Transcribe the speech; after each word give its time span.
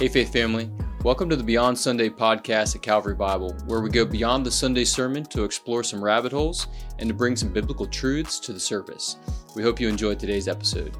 Hey, 0.00 0.08
Faith 0.08 0.32
Family. 0.32 0.70
Welcome 1.04 1.28
to 1.28 1.36
the 1.36 1.44
Beyond 1.44 1.76
Sunday 1.76 2.08
podcast 2.08 2.74
at 2.74 2.80
Calvary 2.80 3.14
Bible, 3.14 3.54
where 3.66 3.82
we 3.82 3.90
go 3.90 4.06
beyond 4.06 4.46
the 4.46 4.50
Sunday 4.50 4.86
sermon 4.86 5.24
to 5.24 5.44
explore 5.44 5.84
some 5.84 6.02
rabbit 6.02 6.32
holes 6.32 6.68
and 6.98 7.06
to 7.06 7.14
bring 7.14 7.36
some 7.36 7.52
biblical 7.52 7.86
truths 7.86 8.40
to 8.40 8.54
the 8.54 8.60
surface. 8.60 9.16
We 9.54 9.62
hope 9.62 9.78
you 9.78 9.88
enjoyed 9.88 10.18
today's 10.18 10.48
episode. 10.48 10.96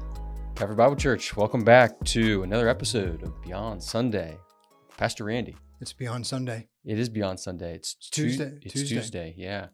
Calvary 0.53 0.75
Bible 0.75 0.95
Church, 0.95 1.35
welcome 1.35 1.63
back 1.63 1.99
to 2.05 2.43
another 2.43 2.69
episode 2.69 3.23
of 3.23 3.41
Beyond 3.41 3.81
Sunday. 3.81 4.37
Pastor 4.97 5.23
Randy. 5.23 5.57
It's 5.79 5.93
Beyond 5.93 6.27
Sunday. 6.27 6.67
It 6.85 6.99
is 6.99 7.09
Beyond 7.09 7.39
Sunday. 7.39 7.73
It's 7.73 7.95
Tuesday. 7.95 8.59
It's 8.61 8.73
Tuesday. 8.75 8.95
Tuesday. 8.97 9.33
yeah. 9.35 9.69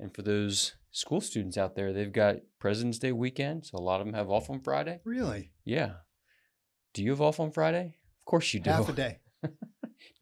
And 0.00 0.12
for 0.12 0.22
those 0.22 0.74
school 0.90 1.20
students 1.20 1.56
out 1.56 1.76
there, 1.76 1.92
they've 1.92 2.12
got 2.12 2.38
President's 2.58 2.98
Day 2.98 3.12
weekend, 3.12 3.64
so 3.64 3.78
a 3.78 3.80
lot 3.80 4.00
of 4.00 4.08
them 4.08 4.14
have 4.16 4.28
off 4.28 4.50
on 4.50 4.58
Friday. 4.60 4.98
Really? 5.04 5.52
Yeah. 5.64 5.92
Do 6.94 7.04
you 7.04 7.10
have 7.10 7.20
off 7.20 7.38
on 7.38 7.52
Friday? 7.52 7.94
Of 8.22 8.30
course 8.30 8.54
you 8.54 8.60
do. 8.60 8.70
Half 8.78 8.88
a 8.88 8.92
day. 8.92 9.18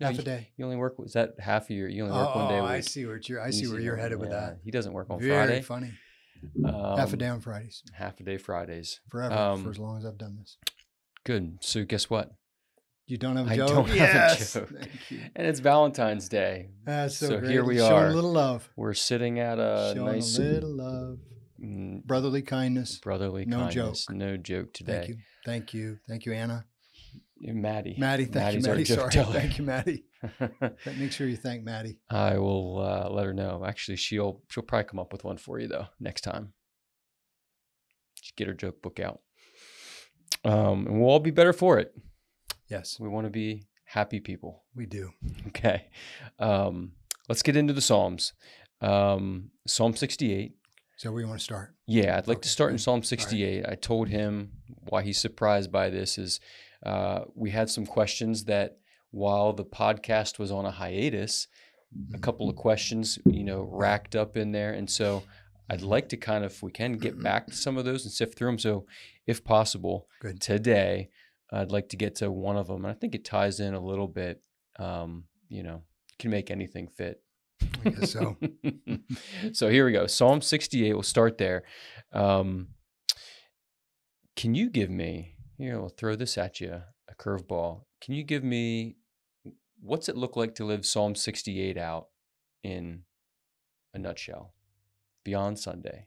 No, 0.00 0.06
Half 0.06 0.14
you- 0.14 0.20
a 0.22 0.24
day. 0.24 0.48
You 0.56 0.64
only 0.64 0.76
work. 0.76 0.94
Is 1.04 1.12
that 1.12 1.34
half 1.38 1.64
of 1.64 1.70
your? 1.70 1.88
You 1.88 2.04
only 2.04 2.16
work 2.16 2.30
oh, 2.34 2.38
one 2.38 2.48
day 2.48 2.58
a 2.58 2.62
week. 2.62 2.70
I 2.70 2.80
see 2.80 3.04
where 3.04 3.20
you're. 3.22 3.40
I 3.40 3.50
see 3.50 3.68
where 3.68 3.80
you're 3.80 3.96
headed 3.96 4.18
with 4.18 4.30
yeah, 4.30 4.40
that. 4.40 4.58
He 4.64 4.70
doesn't 4.70 4.92
work 4.92 5.08
on 5.10 5.20
Very 5.20 5.46
Friday. 5.46 5.62
funny. 5.62 5.92
Um, 6.64 6.96
Half 6.98 7.12
a 7.12 7.16
day 7.18 7.28
on 7.28 7.40
Fridays. 7.40 7.82
Half 7.92 8.18
a 8.20 8.22
day 8.22 8.38
Fridays. 8.38 9.00
Forever. 9.10 9.34
um, 9.34 9.62
for 9.64 9.70
as 9.70 9.78
long 9.78 9.98
as 9.98 10.06
I've 10.06 10.16
done 10.16 10.36
this. 10.38 10.56
Good. 11.24 11.58
So 11.60 11.84
guess 11.84 12.08
what? 12.08 12.30
You 13.06 13.18
don't 13.18 13.36
have 13.36 13.50
a 13.50 13.56
joke. 13.56 13.70
I 13.70 13.74
don't 13.74 13.88
have 13.88 13.94
a 13.94 13.98
yes. 13.98 14.52
joke. 14.54 14.68
Thank 14.70 15.10
you. 15.10 15.20
And 15.36 15.46
it's 15.46 15.60
Valentine's 15.60 16.28
Day. 16.30 16.70
That's 16.84 17.16
so, 17.18 17.26
So 17.28 17.38
great. 17.40 17.50
here 17.50 17.64
we 17.64 17.76
Showing 17.76 17.92
are. 17.92 18.06
a 18.06 18.14
little 18.14 18.32
love. 18.32 18.70
We're 18.76 18.94
sitting 18.94 19.38
at 19.38 19.58
a 19.58 19.92
Showing 19.94 20.12
nice 20.12 20.38
a 20.38 20.42
little 20.42 20.76
love. 20.76 21.18
Brotherly 22.06 22.40
kindness. 22.42 22.98
brotherly 23.00 23.44
No 23.44 23.64
kindness. 23.64 24.06
joke. 24.06 24.16
No 24.16 24.36
joke 24.38 24.72
today. 24.72 24.92
Thank 24.92 25.08
you. 25.08 25.16
Thank 25.44 25.74
you. 25.74 25.98
Thank 26.08 26.24
you, 26.26 26.32
Anna. 26.32 26.64
Maddie. 27.40 27.96
Maddie. 27.98 28.24
Thank 28.26 28.34
Maddie's 28.64 28.66
you, 28.66 28.96
Maddie. 28.96 29.12
Sorry. 29.12 29.24
Thank 29.32 29.58
you, 29.58 29.64
Maddie. 29.64 30.04
But 30.60 30.76
Make 30.98 31.12
sure 31.12 31.26
you 31.26 31.36
thank 31.36 31.64
Maddie. 31.64 31.98
I 32.10 32.36
will 32.38 32.78
uh, 32.78 33.08
let 33.10 33.24
her 33.24 33.32
know. 33.32 33.64
Actually, 33.66 33.96
she'll 33.96 34.42
she'll 34.50 34.62
probably 34.62 34.84
come 34.84 34.98
up 35.00 35.12
with 35.12 35.24
one 35.24 35.38
for 35.38 35.58
you 35.58 35.66
though 35.66 35.86
next 35.98 36.20
time. 36.20 36.52
Just 38.20 38.36
get 38.36 38.46
her 38.46 38.52
joke 38.54 38.82
book 38.82 39.00
out, 39.00 39.20
um, 40.44 40.86
and 40.86 41.00
we'll 41.00 41.08
all 41.10 41.20
be 41.20 41.30
better 41.30 41.52
for 41.54 41.78
it. 41.78 41.94
Yes, 42.68 42.98
We 43.00 43.08
want 43.08 43.26
to 43.26 43.30
be 43.30 43.66
happy 43.84 44.20
people. 44.20 44.64
we 44.76 44.86
do. 44.86 45.10
Okay, 45.48 45.86
um, 46.38 46.92
let's 47.28 47.42
get 47.42 47.56
into 47.56 47.72
the 47.72 47.80
Psalms. 47.80 48.34
Um, 48.82 49.50
Psalm 49.66 49.96
sixty-eight. 49.96 50.54
So 50.98 51.10
we 51.12 51.24
want 51.24 51.38
to 51.38 51.44
start. 51.44 51.74
Yeah, 51.86 52.18
I'd 52.18 52.28
like 52.28 52.42
to 52.42 52.48
start 52.50 52.72
in. 52.72 52.78
Psalm 52.78 53.02
68. 53.02 53.64
I 53.66 53.74
told 53.74 54.08
him 54.08 54.50
why 54.90 55.00
he's 55.00 55.16
surprised 55.18 55.72
by 55.72 55.88
this 55.88 56.18
is 56.18 56.40
uh, 56.84 57.22
we 57.34 57.50
had 57.50 57.70
some 57.70 57.86
questions 57.86 58.44
that 58.44 58.78
while 59.10 59.52
the 59.52 59.64
podcast 59.64 60.38
was 60.38 60.50
on 60.50 60.64
a 60.64 60.70
hiatus, 60.70 61.48
a 62.14 62.18
couple 62.18 62.48
of 62.48 62.56
questions, 62.56 63.18
you 63.26 63.44
know, 63.44 63.68
racked 63.70 64.14
up 64.14 64.36
in 64.36 64.52
there. 64.52 64.72
And 64.72 64.88
so 64.88 65.22
I'd 65.68 65.82
like 65.82 66.08
to 66.10 66.16
kind 66.16 66.44
of, 66.44 66.52
if 66.52 66.62
we 66.62 66.70
can, 66.70 66.92
get 66.94 67.20
back 67.20 67.46
to 67.48 67.52
some 67.54 67.76
of 67.76 67.84
those 67.84 68.04
and 68.04 68.12
sift 68.12 68.38
through 68.38 68.48
them. 68.48 68.58
So 68.58 68.86
if 69.26 69.44
possible, 69.44 70.06
Good. 70.20 70.40
today, 70.40 71.10
I'd 71.52 71.72
like 71.72 71.88
to 71.90 71.96
get 71.96 72.14
to 72.16 72.30
one 72.30 72.56
of 72.56 72.68
them. 72.68 72.84
And 72.84 72.94
I 72.94 72.94
think 72.94 73.14
it 73.14 73.24
ties 73.24 73.60
in 73.60 73.74
a 73.74 73.80
little 73.80 74.08
bit, 74.08 74.40
um, 74.78 75.24
you 75.48 75.62
know, 75.62 75.82
can 76.18 76.30
make 76.30 76.50
anything 76.50 76.86
fit. 76.86 77.22
I 77.84 77.90
guess 77.90 78.12
so. 78.12 78.36
so 79.52 79.68
here 79.68 79.84
we 79.84 79.92
go. 79.92 80.06
Psalm 80.06 80.40
68. 80.40 80.92
We'll 80.92 81.02
start 81.02 81.38
there. 81.38 81.64
Um, 82.12 82.68
can 84.36 84.54
you 84.54 84.70
give 84.70 84.90
me, 84.90 85.36
here, 85.60 85.76
I'll 85.80 85.88
throw 85.88 86.16
this 86.16 86.36
at 86.38 86.60
you, 86.60 86.82
a 87.08 87.14
curveball. 87.14 87.82
Can 88.00 88.14
you 88.14 88.22
give 88.24 88.42
me, 88.44 88.96
what's 89.80 90.08
it 90.08 90.16
look 90.16 90.36
like 90.36 90.54
to 90.56 90.64
live 90.64 90.84
Psalm 90.86 91.14
68 91.14 91.76
out 91.76 92.06
in 92.62 93.02
a 93.94 93.98
nutshell? 93.98 94.54
Beyond 95.24 95.58
Sunday. 95.58 96.06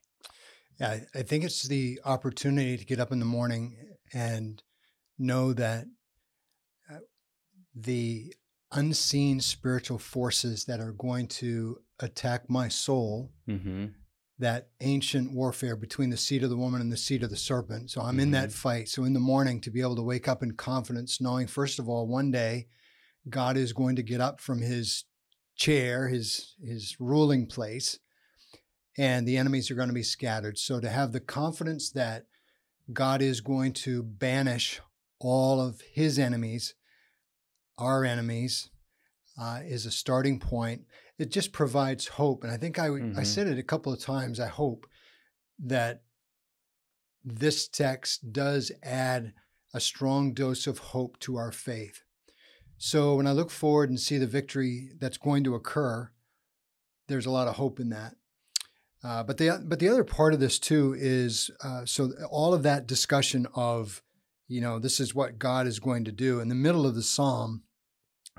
Yeah, 0.79 0.89
I- 0.91 1.19
I 1.19 1.21
think 1.23 1.43
it's 1.43 1.67
the 1.67 1.99
opportunity 2.03 2.77
to 2.77 2.85
get 2.85 2.99
up 2.99 3.11
in 3.11 3.19
the 3.19 3.25
morning 3.25 3.77
and 4.13 4.61
know 5.19 5.53
that 5.53 5.85
uh, 6.89 6.97
the 7.75 8.33
unseen 8.71 9.39
spiritual 9.39 9.99
forces 9.99 10.65
that 10.65 10.79
are 10.79 10.91
going 10.93 11.27
to 11.27 11.77
attack 11.99 12.49
my 12.49 12.67
soul, 12.67 13.31
Mm-hmm. 13.47 13.85
That 14.39 14.69
ancient 14.81 15.31
warfare 15.31 15.75
between 15.75 16.09
the 16.09 16.17
seed 16.17 16.43
of 16.43 16.49
the 16.49 16.57
woman 16.57 16.81
and 16.81 16.91
the 16.91 16.97
seed 16.97 17.23
of 17.23 17.29
the 17.29 17.37
serpent. 17.37 17.91
So 17.91 18.01
I'm 18.01 18.19
in 18.19 18.31
that 18.31 18.51
fight. 18.51 18.89
So 18.89 19.03
in 19.03 19.13
the 19.13 19.19
morning, 19.19 19.61
to 19.61 19.71
be 19.71 19.81
able 19.81 19.95
to 19.95 20.01
wake 20.01 20.27
up 20.27 20.41
in 20.41 20.53
confidence, 20.53 21.21
knowing, 21.21 21.47
first 21.47 21.79
of 21.79 21.87
all, 21.87 22.07
one 22.07 22.31
day 22.31 22.67
God 23.29 23.57
is 23.57 23.73
going 23.73 23.95
to 23.95 24.03
get 24.03 24.21
up 24.21 24.41
from 24.41 24.61
his 24.61 25.05
chair, 25.55 26.07
his, 26.07 26.55
his 26.63 26.97
ruling 26.99 27.45
place, 27.45 27.99
and 28.97 29.27
the 29.27 29.37
enemies 29.37 29.69
are 29.69 29.75
going 29.75 29.87
to 29.87 29.93
be 29.93 30.03
scattered. 30.03 30.57
So 30.57 30.79
to 30.79 30.89
have 30.89 31.11
the 31.11 31.19
confidence 31.19 31.91
that 31.91 32.25
God 32.91 33.21
is 33.21 33.39
going 33.39 33.73
to 33.73 34.03
banish 34.03 34.81
all 35.19 35.61
of 35.61 35.81
his 35.93 36.19
enemies, 36.19 36.73
our 37.77 38.03
enemies, 38.03 38.69
uh, 39.39 39.61
is 39.63 39.85
a 39.85 39.91
starting 39.91 40.39
point. 40.39 40.81
It 41.19 41.31
just 41.31 41.51
provides 41.51 42.07
hope. 42.07 42.43
And 42.43 42.51
I 42.51 42.57
think 42.57 42.79
I, 42.79 42.87
I 42.87 42.89
Mhm. 42.89 43.25
said 43.25 43.47
it 43.47 43.59
a 43.59 43.63
couple 43.63 43.93
of 43.93 43.99
times. 43.99 44.39
I 44.39 44.47
hope 44.47 44.87
that 45.59 46.03
this 47.23 47.67
text 47.67 48.33
does 48.33 48.71
add 48.81 49.33
a 49.73 49.79
strong 49.79 50.33
dose 50.33 50.67
of 50.67 50.77
hope 50.79 51.19
to 51.19 51.37
our 51.37 51.51
faith. 51.51 52.03
So 52.77 53.15
when 53.15 53.27
I 53.27 53.31
look 53.31 53.49
forward 53.49 53.89
and 53.89 53.99
see 53.99 54.17
the 54.17 54.27
victory 54.27 54.89
that's 54.99 55.17
going 55.17 55.43
to 55.45 55.55
occur, 55.55 56.11
there's 57.07 57.25
a 57.25 57.31
lot 57.31 57.47
of 57.47 57.55
hope 57.55 57.79
in 57.79 57.89
that. 57.89 58.15
Uh, 59.03 59.21
but 59.23 59.37
the 59.37 59.61
but 59.65 59.79
the 59.79 59.89
other 59.89 60.03
part 60.03 60.33
of 60.33 60.39
this 60.39 60.57
too 60.57 60.95
is 60.97 61.51
uh, 61.61 61.85
so 61.85 62.11
all 62.29 62.53
of 62.53 62.63
that 62.63 62.87
discussion 62.87 63.45
of 63.53 64.01
you 64.47 64.61
know 64.61 64.79
this 64.79 64.99
is 64.99 65.13
what 65.13 65.37
God 65.39 65.67
is 65.67 65.79
going 65.79 66.05
to 66.05 66.11
do 66.11 66.39
in 66.39 66.47
the 66.47 66.55
middle 66.55 66.85
of 66.85 66.95
the 66.95 67.03
psalm. 67.03 67.63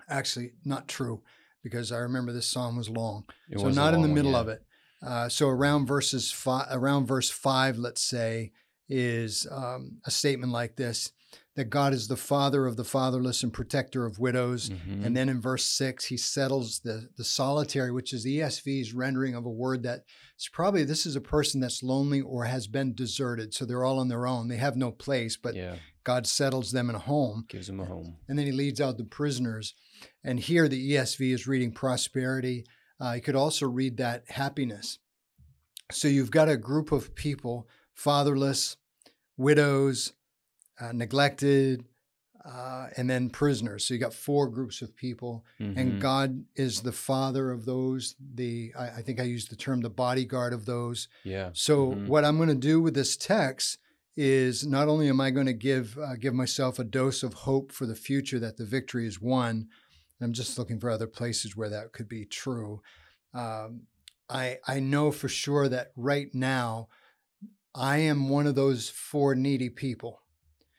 Actually, 0.09 0.53
not 0.65 0.89
true 0.89 1.23
because 1.65 1.91
I 1.91 1.99
remember 1.99 2.33
this 2.33 2.47
psalm 2.47 2.77
was 2.77 2.89
long. 2.89 3.25
It 3.51 3.59
so 3.59 3.65
was 3.65 3.75
not 3.75 3.95
in 3.95 4.03
the 4.03 4.07
long 4.07 4.11
one, 4.11 4.15
middle 4.15 4.33
yeah. 4.33 4.41
of 4.41 4.49
it. 4.49 4.63
Uh, 5.05 5.29
so 5.29 5.49
around 5.49 5.87
verses 5.87 6.31
five, 6.31 6.69
around 6.71 7.07
verse 7.07 7.31
five, 7.31 7.77
let's 7.79 8.03
say, 8.03 8.53
is 8.89 9.49
um, 9.51 9.99
a 10.07 10.11
statement 10.11 10.53
like 10.53 10.77
this: 10.77 11.11
that 11.57 11.71
God 11.71 11.93
is 11.93 12.09
the 12.09 12.17
father 12.17 12.67
of 12.67 12.77
the 12.77 12.85
fatherless 12.85 13.43
and 13.45 13.53
protector 13.53 14.07
of 14.07 14.19
widows. 14.19 14.71
Mhm. 14.71 15.05
And 15.05 15.17
then 15.17 15.29
in 15.29 15.41
verse 15.41 15.65
six, 15.65 16.07
he 16.07 16.17
settles 16.17 16.81
the 16.81 17.09
the 17.17 17.25
solitary, 17.25 17.93
which 17.93 18.13
is 18.13 18.25
the 18.25 18.39
ESV's 18.41 18.93
rendering 18.93 19.35
of 19.35 19.45
a 19.47 19.51
word 19.51 19.83
that 19.85 20.05
it's 20.35 20.49
probably 20.49 20.85
this 20.85 21.07
is 21.07 21.15
a 21.17 21.21
person 21.21 21.61
that's 21.61 21.83
lonely 21.83 22.21
or 22.21 22.45
has 22.45 22.67
been 22.67 22.93
deserted. 22.95 23.55
So 23.55 23.65
they're 23.65 23.85
all 23.85 24.01
on 24.01 24.09
their 24.09 24.27
own. 24.27 24.49
They 24.49 24.57
have 24.57 24.77
no 24.77 24.91
place, 24.91 25.37
but 25.37 25.55
yeah, 25.55 25.77
God 26.03 26.27
settles 26.27 26.73
them 26.73 26.91
in 26.91 26.97
a 26.97 27.01
home. 27.01 27.45
gives 27.49 27.69
them 27.69 27.81
a 27.81 27.85
home. 27.85 28.17
And 28.29 28.39
then 28.39 28.47
he 28.47 28.53
leads 28.53 28.81
out 28.81 28.99
the 28.99 29.05
prisoners. 29.05 29.75
And 30.25 30.41
here 30.41 30.69
the 30.69 30.93
ESV 30.93 31.33
is 31.33 31.47
reading 31.47 31.73
prosperity. 31.73 32.67
Uh, 33.01 33.13
you 33.13 33.23
could 33.23 33.37
also 33.37 33.67
read 33.69 33.97
that 33.99 34.25
happiness. 34.29 34.99
So 35.93 36.09
you've 36.09 36.31
got 36.31 36.49
a 36.49 36.57
group 36.57 36.91
of 36.93 37.15
people, 37.15 37.69
fatherless, 37.93 38.77
widows, 39.37 40.13
uh, 40.81 40.93
neglected, 40.93 41.85
uh, 42.45 42.89
and 42.97 43.09
then 43.09 43.31
prisoners. 43.31 43.87
So 43.87 43.95
you 43.95 44.01
got 44.01 44.13
four 44.13 44.49
groups 44.49 44.83
of 44.83 44.95
people, 44.97 45.45
Mhm. 45.61 45.77
and 45.77 46.01
God 46.01 46.45
is 46.57 46.83
the 46.83 46.93
father 46.93 47.51
of 47.51 47.65
those. 47.65 48.17
The 48.35 48.73
I, 48.77 48.87
I 48.99 49.03
think 49.03 49.19
I 49.21 49.25
used 49.25 49.51
the 49.51 49.57
term 49.57 49.81
the 49.81 49.91
bodyguard 49.91 50.53
of 50.53 50.67
those. 50.67 51.09
yeah, 51.25 51.51
So 51.55 51.95
Mhm. 51.95 52.07
what 52.09 52.25
I'm 52.25 52.37
going 52.37 52.49
to 52.51 52.55
do 52.55 52.81
with 52.83 52.95
this 52.95 53.17
text 53.17 53.79
is 54.17 54.65
not 54.67 54.89
only 54.89 55.09
am 55.09 55.21
I 55.21 55.31
going 55.31 55.47
to 55.47 55.53
give 55.55 55.99
uh, 55.99 56.17
give 56.17 56.35
myself 56.35 56.79
a 56.79 56.85
dose 56.85 57.23
of 57.23 57.35
hope 57.35 57.73
for 57.73 57.87
the 57.87 57.97
future 57.97 58.39
that 58.41 58.57
the 58.59 58.67
victory 58.67 59.07
is 59.07 59.21
won. 59.21 59.69
I'm 60.21 60.33
just 60.33 60.59
looking 60.59 60.79
for 60.79 60.91
other 60.91 61.07
places 61.09 61.57
where 61.57 61.69
that 61.71 61.93
could 61.93 62.09
be 62.09 62.25
true. 62.25 62.83
Um, 63.33 63.87
I 64.29 64.59
I 64.67 64.81
know 64.81 65.11
for 65.11 65.29
sure 65.29 65.69
that 65.69 65.93
right 65.97 66.33
now 66.35 66.89
I 67.75 67.99
am 67.99 68.29
one 68.29 68.47
of 68.47 68.55
those 68.55 68.89
four 68.89 69.35
needy 69.35 69.69
people. 69.71 70.21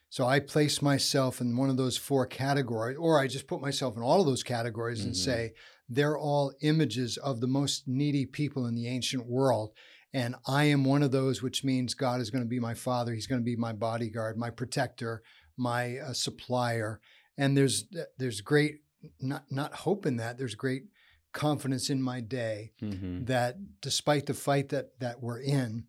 So 0.10 0.25
I 0.25 0.40
place 0.40 0.81
myself 0.81 1.42
in 1.42 1.57
one 1.57 1.69
of 1.69 1.78
those 1.78 1.98
four 1.98 2.25
categories, 2.25 2.98
or 2.98 3.19
I 3.19 3.28
just 3.28 3.48
put 3.48 3.62
myself 3.62 3.98
in 3.98 4.04
all 4.04 4.22
of 4.22 4.25
those 4.28 4.44
categories 4.44 5.04
and 5.04 5.13
Mhm. 5.13 5.18
say 5.18 5.54
they're 5.90 6.18
all 6.18 6.54
images 6.62 7.18
of 7.18 7.42
the 7.42 7.48
most 7.48 7.88
needy 7.88 8.25
people 8.25 8.66
in 8.66 8.75
the 8.75 8.88
ancient 8.88 9.25
world. 9.25 9.74
And 10.13 10.36
I 10.48 10.66
am 10.66 10.86
one 10.86 11.04
of 11.04 11.12
those, 11.12 11.42
which 11.42 11.63
means 11.63 11.94
God 11.94 12.22
is 12.22 12.30
going 12.30 12.44
to 12.44 12.50
be 12.50 12.60
my 12.60 12.74
father. 12.74 13.13
He's 13.13 13.28
going 13.28 13.42
to 13.42 13.46
be 13.46 13.57
my 13.57 13.74
bodyguard, 13.74 14.38
my 14.38 14.50
protector, 14.50 15.22
my 15.57 15.98
uh, 15.98 16.13
supplier. 16.13 17.01
And 17.38 17.58
there's 17.58 17.86
there's 18.18 18.42
great 18.42 18.81
not 19.19 19.51
not 19.51 19.74
hope 19.74 20.06
in 20.06 20.16
that. 20.18 20.38
There's 20.38 20.56
great 20.56 20.86
confidence 21.34 21.90
in 21.90 22.01
my 22.01 22.22
day 22.22 22.72
Mhm. 22.81 23.28
that 23.28 23.81
despite 23.81 24.25
the 24.25 24.34
fight 24.34 24.69
that 24.69 24.98
that 25.00 25.22
we're 25.22 25.42
in, 25.42 25.88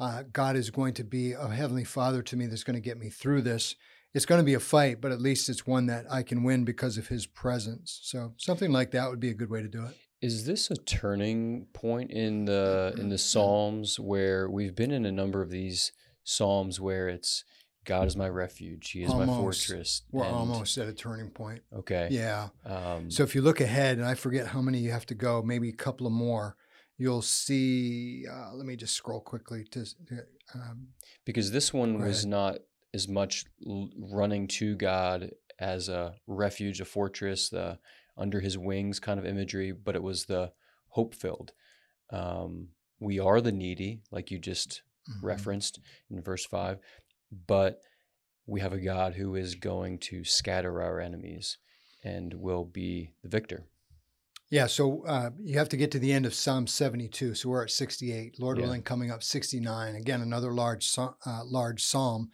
uh, 0.00 0.24
God 0.32 0.56
is 0.56 0.70
going 0.70 0.94
to 0.94 1.04
be 1.04 1.32
a 1.32 1.48
heavenly 1.48 1.84
Father 1.84 2.22
to 2.22 2.36
me 2.36 2.46
that's 2.46 2.64
going 2.64 2.74
to 2.74 2.80
get 2.80 2.98
me 2.98 3.10
through 3.10 3.42
this, 3.42 3.76
it's 4.14 4.26
going 4.26 4.40
to 4.40 4.44
be 4.44 4.54
a 4.54 4.60
fight, 4.60 5.00
but 5.00 5.12
at 5.12 5.20
least 5.20 5.48
it's 5.48 5.66
one 5.66 5.86
that 5.86 6.06
I 6.10 6.22
can 6.22 6.42
win 6.42 6.64
because 6.64 6.98
of 6.98 7.08
his 7.08 7.26
presence. 7.26 8.00
So 8.02 8.32
something 8.38 8.72
like 8.72 8.90
that 8.92 9.10
would 9.10 9.20
be 9.20 9.30
a 9.30 9.34
good 9.34 9.50
way 9.50 9.62
to 9.62 9.68
do 9.68 9.84
it. 9.84 9.96
Is 10.22 10.46
this 10.46 10.70
a 10.70 10.76
turning 10.76 11.66
point 11.72 12.10
in 12.10 12.44
the 12.46 12.94
in 12.98 13.08
the 13.08 13.16
Psalms 13.16 13.98
where 13.98 14.50
we've 14.50 14.74
been 14.74 14.90
in 14.90 15.06
a 15.06 15.12
number 15.12 15.40
of 15.40 15.50
these 15.50 15.92
Psalms 16.24 16.80
where 16.80 17.08
it's 17.08 17.44
God 17.84 18.06
is 18.06 18.16
my 18.16 18.28
refuge, 18.28 18.90
He 18.90 19.02
is 19.02 19.14
my 19.14 19.24
fortress. 19.24 20.02
We're 20.12 20.24
and- 20.24 20.34
almost 20.34 20.76
at 20.76 20.88
a 20.88 20.92
turning 20.92 21.30
point. 21.30 21.62
okay. 21.74 22.08
Yeah. 22.10 22.48
Um, 22.66 23.10
So 23.10 23.22
if 23.22 23.34
you 23.34 23.40
look 23.42 23.60
ahead, 23.60 23.96
and 23.96 24.06
I 24.06 24.14
forget 24.14 24.48
how 24.48 24.60
many 24.60 24.78
you 24.78 24.90
have 24.90 25.06
to 25.06 25.14
go, 25.14 25.42
maybe 25.42 25.70
a 25.70 25.72
couple 25.84 26.06
of 26.06 26.12
more, 26.12 26.56
you'll 27.00 27.22
see. 27.22 28.26
Uh, 28.30 28.54
let 28.54 28.66
me 28.66 28.76
just 28.76 28.94
scroll 28.94 29.20
quickly 29.20 29.64
to. 29.72 29.84
Um, 30.54 30.88
because 31.24 31.50
this 31.50 31.72
one 31.72 32.00
was 32.00 32.20
ahead. 32.20 32.30
not 32.30 32.58
as 32.94 33.08
much 33.08 33.44
running 33.98 34.46
to 34.48 34.76
God 34.76 35.30
as 35.58 35.88
a 35.88 36.14
refuge, 36.26 36.80
a 36.80 36.84
fortress, 36.84 37.48
the 37.48 37.78
under 38.16 38.40
His 38.40 38.56
wings 38.56 39.00
kind 39.00 39.18
of 39.18 39.26
imagery, 39.26 39.72
but 39.72 39.96
it 39.96 40.02
was 40.02 40.24
the 40.24 40.52
hope 40.88 41.14
filled. 41.14 41.52
Um, 42.12 42.68
we 42.98 43.18
are 43.18 43.40
the 43.40 43.52
needy, 43.52 44.02
like 44.10 44.30
you 44.30 44.38
just 44.38 44.82
mhm. 45.08 45.22
referenced 45.22 45.80
in 46.10 46.20
verse 46.20 46.44
5 46.44 46.78
but 47.46 47.80
we 48.46 48.60
have 48.60 48.72
a 48.72 48.80
god 48.80 49.14
who 49.14 49.34
is 49.34 49.54
going 49.54 49.98
to 49.98 50.24
scatter 50.24 50.82
our 50.82 51.00
enemies 51.00 51.58
and 52.02 52.34
will 52.34 52.64
be 52.64 53.12
the 53.22 53.28
victor 53.28 53.64
Yeah, 54.50 54.66
so 54.66 55.04
uh, 55.06 55.30
you 55.40 55.56
have 55.58 55.68
to 55.68 55.76
get 55.76 55.92
to 55.92 56.00
the 56.00 56.12
end 56.12 56.26
of 56.26 56.34
Psalm 56.34 56.66
72. 56.66 57.34
So 57.36 57.48
we're 57.48 57.62
at 57.64 57.70
68. 57.70 58.40
Lord 58.40 58.58
Yeah. 58.58 58.64
willing, 58.64 58.82
coming 58.82 59.10
up 59.10 59.22
69. 59.22 59.94
Again, 59.94 60.20
another 60.20 60.52
large, 60.52 60.92
uh, 60.98 61.08
large 61.44 61.82
psalm. 61.84 62.30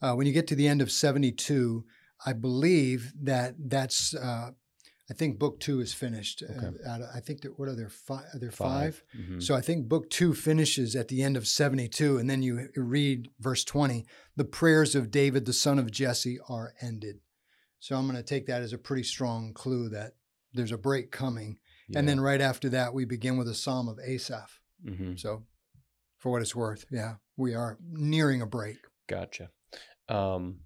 Uh, 0.00 0.14
when 0.14 0.26
you 0.26 0.32
get 0.32 0.48
to 0.48 0.56
the 0.56 0.66
end 0.66 0.82
of 0.82 0.90
72, 0.90 1.84
I 2.26 2.32
believe 2.32 3.12
that 3.22 3.54
that's. 3.58 4.14
Uh, 4.14 4.50
I 5.10 5.14
think 5.14 5.38
book 5.38 5.60
two 5.60 5.80
is 5.80 5.92
finished. 5.92 6.42
Okay. 6.42 6.70
Uh, 6.88 7.00
I 7.14 7.20
think 7.20 7.42
that 7.42 7.58
what 7.58 7.68
are 7.68 7.74
there 7.76 7.90
five? 7.90 8.24
Are 8.32 8.38
there 8.38 8.50
five? 8.52 9.02
Mhm. 9.14 9.42
So 9.42 9.54
I 9.54 9.60
think 9.60 9.86
book 9.88 10.08
two 10.08 10.32
finishes 10.32 10.96
at 10.96 11.08
the 11.08 11.22
end 11.22 11.36
of 11.36 11.46
72, 11.46 12.16
and 12.18 12.30
then 12.30 12.42
you 12.42 12.70
read 12.76 13.28
verse 13.38 13.62
20 13.62 14.06
the 14.36 14.44
prayers 14.44 14.94
of 14.94 15.10
David, 15.10 15.44
the 15.44 15.52
son 15.52 15.78
of 15.78 15.90
Jesse, 15.90 16.38
are 16.48 16.74
ended. 16.80 17.20
So 17.78 17.96
I'm 17.96 18.04
going 18.06 18.16
to 18.16 18.22
take 18.22 18.46
that 18.46 18.62
as 18.62 18.72
a 18.72 18.78
pretty 18.78 19.02
strong 19.02 19.52
clue 19.52 19.88
that 19.90 20.14
there's 20.54 20.72
a 20.72 20.78
break 20.78 21.10
coming. 21.10 21.58
And 21.94 22.08
then 22.08 22.20
right 22.20 22.40
after 22.40 22.68
that, 22.70 22.94
we 22.94 23.04
begin 23.04 23.36
with 23.36 23.48
a 23.48 23.54
psalm 23.54 23.86
of 23.88 23.98
Asaph. 23.98 24.60
Mhm. 24.84 25.18
So 25.20 25.44
for 26.18 26.32
what 26.32 26.40
it's 26.40 26.56
worth, 26.56 26.86
yeah, 26.90 27.16
we 27.36 27.54
are 27.54 27.76
nearing 27.82 28.40
a 28.40 28.46
break. 28.46 28.78
Gotcha. 29.08 29.50
Um, 30.08 30.60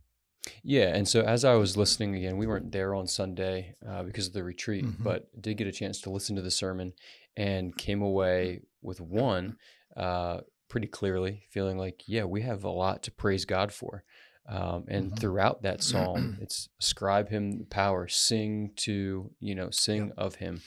yeah, 0.62 0.94
and 0.94 1.08
so 1.08 1.22
as 1.22 1.44
I 1.44 1.54
was 1.54 1.76
listening 1.76 2.14
again, 2.14 2.36
we 2.36 2.46
weren't 2.46 2.70
there 2.70 2.94
on 2.94 3.08
Sunday 3.08 3.74
uh, 3.84 4.04
because 4.04 4.28
of 4.28 4.32
the 4.34 4.44
retreat, 4.44 4.84
Mhm. 4.84 5.02
but 5.02 5.28
did 5.40 5.56
get 5.56 5.66
a 5.66 5.72
chance 5.72 6.00
to 6.02 6.10
listen 6.10 6.36
to 6.36 6.42
the 6.42 6.50
sermon 6.50 6.92
and 7.36 7.76
came 7.76 8.02
away 8.02 8.62
with 8.82 9.00
one 9.00 9.56
uh, 9.96 10.42
pretty 10.68 10.86
clearly, 10.86 11.46
feeling 11.50 11.78
like, 11.78 12.04
yeah, 12.06 12.24
we 12.24 12.42
have 12.42 12.62
a 12.64 12.70
lot 12.70 13.02
to 13.04 13.10
praise 13.10 13.44
God 13.46 13.72
for. 13.72 14.04
Um, 14.48 14.84
and 14.88 15.10
Mhm. 15.12 15.18
throughout 15.18 15.62
that 15.62 15.82
psalm, 15.82 16.38
it's 16.40 16.68
ascribe 16.80 17.28
Him 17.28 17.58
the 17.58 17.64
power, 17.64 18.06
sing 18.08 18.72
to 18.76 19.30
you 19.40 19.54
know, 19.54 19.70
sing 19.70 20.06
Yep. 20.08 20.14
of 20.18 20.34
Him, 20.36 20.62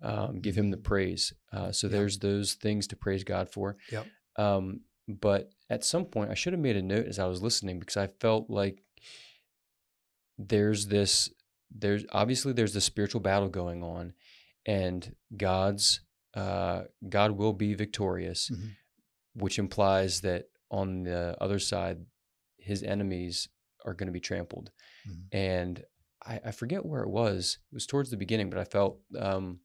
um, 0.00 0.40
give 0.40 0.56
Him 0.56 0.70
the 0.70 0.76
praise. 0.78 1.32
Uh, 1.52 1.70
so 1.72 1.86
Yep. 1.86 1.92
there's 1.92 2.18
those 2.18 2.54
things 2.54 2.86
to 2.88 2.96
praise 2.96 3.24
God 3.24 3.50
for. 3.50 3.76
Yep. 3.92 4.06
Um, 4.36 4.80
but 5.06 5.50
at 5.70 5.84
some 5.84 6.04
point, 6.06 6.30
I 6.30 6.34
should 6.34 6.52
have 6.52 6.60
made 6.62 6.76
a 6.76 6.82
note 6.82 7.06
as 7.06 7.18
I 7.18 7.26
was 7.26 7.42
listening 7.42 7.78
because 7.78 7.96
I 7.96 8.06
felt 8.06 8.48
like 8.50 8.82
there's 10.38 10.86
this, 10.86 11.30
there's 11.70 12.04
obviously 12.12 12.52
there's 12.52 12.74
the 12.74 12.80
spiritual 12.80 13.20
battle 13.20 13.48
going 13.48 13.82
on, 13.82 14.14
and 14.66 15.14
God's 15.36 16.00
uh, 16.34 16.84
God 17.08 17.32
will 17.32 17.52
be 17.54 17.74
victorious, 17.74 18.50
Mhm. 18.50 18.76
which 19.34 19.58
implies 19.58 20.20
that 20.20 20.50
on 20.70 21.02
the 21.02 21.36
other 21.40 21.58
side, 21.58 22.04
His 22.58 22.82
enemies 22.82 23.48
are 23.84 23.94
going 23.94 24.06
to 24.08 24.12
be 24.12 24.20
trampled. 24.20 24.70
Mhm. 25.06 25.24
And 25.32 25.84
I, 26.24 26.40
I 26.46 26.50
forget 26.50 26.84
where 26.84 27.02
it 27.02 27.08
was. 27.10 27.58
It 27.70 27.74
was 27.74 27.86
towards 27.86 28.10
the 28.10 28.16
beginning, 28.16 28.50
but 28.50 28.58
I 28.58 28.64
felt 28.64 29.00
um, 29.18 29.60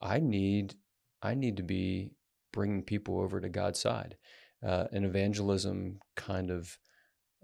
I 0.00 0.18
need 0.20 0.74
I 1.22 1.34
need 1.34 1.56
to 1.58 1.62
be 1.62 2.12
bringing 2.52 2.82
people 2.82 3.20
over 3.20 3.40
to 3.40 3.48
God's 3.48 3.80
side. 3.80 4.16
Uh, 4.62 4.86
an 4.92 5.04
evangelism 5.04 6.00
kind 6.16 6.50
of, 6.50 6.78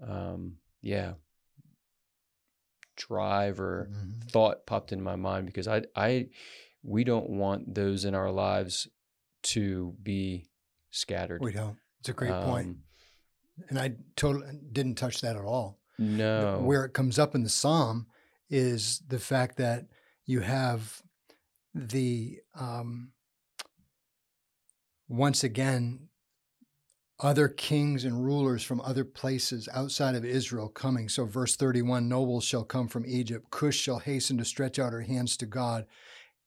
um, 0.01 0.57
yeah, 0.81 1.13
drive 2.95 3.59
or 3.59 3.89
Mhm. 3.91 4.29
thought 4.31 4.65
popped 4.65 4.91
in 4.91 5.01
my 5.01 5.15
mind 5.15 5.45
because 5.47 5.67
I, 5.67 5.83
I, 5.95 6.29
we 6.83 7.03
don't 7.03 7.29
want 7.29 7.73
those 7.73 8.05
in 8.05 8.13
our 8.15 8.31
lives 8.31 8.87
to 9.43 9.95
be 10.03 10.47
scattered. 10.91 11.41
We 11.41 11.51
don't. 11.53 11.77
It's 11.99 12.09
a 12.09 12.13
great 12.13 12.33
point. 12.41 12.77
And 13.69 13.79
I 13.79 13.93
totally 14.15 14.59
didn't 14.71 14.95
touch 14.95 15.21
that 15.21 15.35
at 15.35 15.43
all. 15.43 15.79
No, 15.97 16.59
Where 16.59 16.83
it 16.85 16.93
comes 16.93 17.19
up 17.19 17.35
in 17.35 17.43
the 17.43 17.49
psalm 17.49 18.07
is 18.49 19.01
the 19.07 19.19
fact 19.19 19.57
that 19.57 19.85
you 20.25 20.39
have 20.39 21.01
the 21.73 22.39
um, 22.55 23.11
once 25.07 25.43
again 25.43 26.07
other 27.19 27.47
kings 27.47 28.03
and 28.03 28.25
rulers 28.25 28.63
from 28.63 28.81
other 28.81 29.05
places 29.05 29.69
outside 29.73 30.15
of 30.15 30.25
Israel 30.25 30.67
coming. 30.67 31.07
So, 31.07 31.25
verse 31.25 31.55
31 31.55 32.09
nobles 32.09 32.43
shall 32.43 32.63
come 32.63 32.87
from 32.87 33.05
Egypt, 33.05 33.51
Cush 33.51 33.77
shall 33.77 33.99
hasten 33.99 34.37
to 34.39 34.45
stretch 34.45 34.79
out 34.79 34.93
her 34.93 35.01
hands 35.01 35.37
to 35.37 35.45
God. 35.45 35.85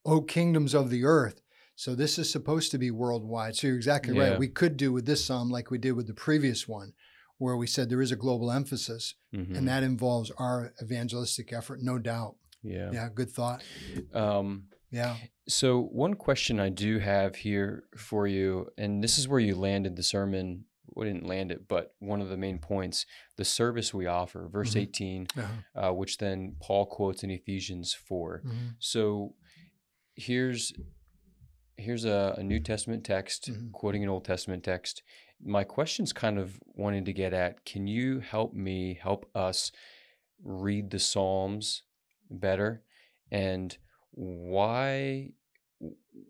O 0.04 0.20
kingdoms 0.20 0.74
of 0.74 0.90
the 0.90 1.04
earth. 1.04 1.40
So, 1.76 1.94
this 1.94 2.18
is 2.18 2.30
supposed 2.30 2.70
to 2.70 2.78
be 2.78 2.90
worldwide. 2.90 3.56
So, 3.56 3.66
you're 3.68 3.76
exactly 3.76 4.14
Yeah. 4.14 4.30
right. 4.30 4.38
We 4.38 4.48
could 4.48 4.76
do 4.76 4.92
with 4.92 5.06
this 5.06 5.24
psalm 5.24 5.50
like 5.50 5.70
we 5.70 5.78
did 5.78 5.92
with 5.92 6.06
the 6.06 6.14
previous 6.14 6.68
one, 6.68 6.92
where 7.38 7.56
we 7.56 7.66
said 7.66 7.88
there 7.88 8.02
is 8.02 8.12
a 8.12 8.16
global 8.16 8.50
emphasis, 8.50 9.14
Mhm. 9.32 9.56
and 9.56 9.68
that 9.68 9.82
involves 9.82 10.30
our 10.38 10.72
evangelistic 10.82 11.52
effort, 11.52 11.82
no 11.82 11.98
doubt. 11.98 12.36
yeah. 12.62 12.90
Yeah, 12.92 13.08
good 13.14 13.30
thought. 13.30 13.62
Um, 14.14 14.68
Yeah. 14.90 15.16
So, 15.48 15.82
one 15.82 16.14
question 16.14 16.60
I 16.60 16.68
do 16.70 17.00
have 17.00 17.34
here 17.36 17.84
for 17.96 18.26
you, 18.28 18.70
and 18.78 19.02
this 19.02 19.18
is 19.18 19.26
where 19.26 19.40
you 19.40 19.56
landed 19.56 19.96
the 19.96 20.02
sermon. 20.04 20.66
We 20.94 21.04
didn't 21.06 21.26
land 21.26 21.50
it, 21.50 21.66
but 21.66 21.94
one 21.98 22.20
of 22.22 22.28
the 22.28 22.36
main 22.36 22.58
points 22.60 23.04
the 23.36 23.44
service 23.44 23.92
we 23.92 24.06
offer, 24.06 24.48
verse 24.48 24.74
Mhm. 24.74 24.80
18, 24.80 25.26
Uh-huh. 25.36 25.88
uh, 25.88 25.92
which 25.92 26.18
then 26.18 26.54
Paul 26.60 26.86
quotes 26.86 27.24
in 27.24 27.30
Ephesians 27.30 27.92
4. 27.92 28.42
Mhm. 28.46 28.76
So, 28.78 29.34
here's 30.14 30.72
here's 31.76 32.04
a, 32.04 32.34
a 32.38 32.42
New 32.42 32.60
Testament 32.60 33.04
text 33.04 33.50
Mhm. 33.50 33.72
quoting 33.72 34.02
an 34.02 34.08
Old 34.08 34.24
Testament 34.24 34.64
text. 34.64 35.02
My 35.44 35.64
question's 35.64 36.12
kind 36.12 36.38
of 36.38 36.58
wanting 36.66 37.04
to 37.04 37.12
get 37.12 37.32
at 37.32 37.64
can 37.64 37.86
you 37.86 38.20
help 38.20 38.54
me, 38.54 38.94
help 38.94 39.28
us 39.34 39.72
read 40.42 40.90
the 40.90 40.98
Psalms 40.98 41.82
better? 42.30 42.82
And 43.30 43.76
why 44.12 45.32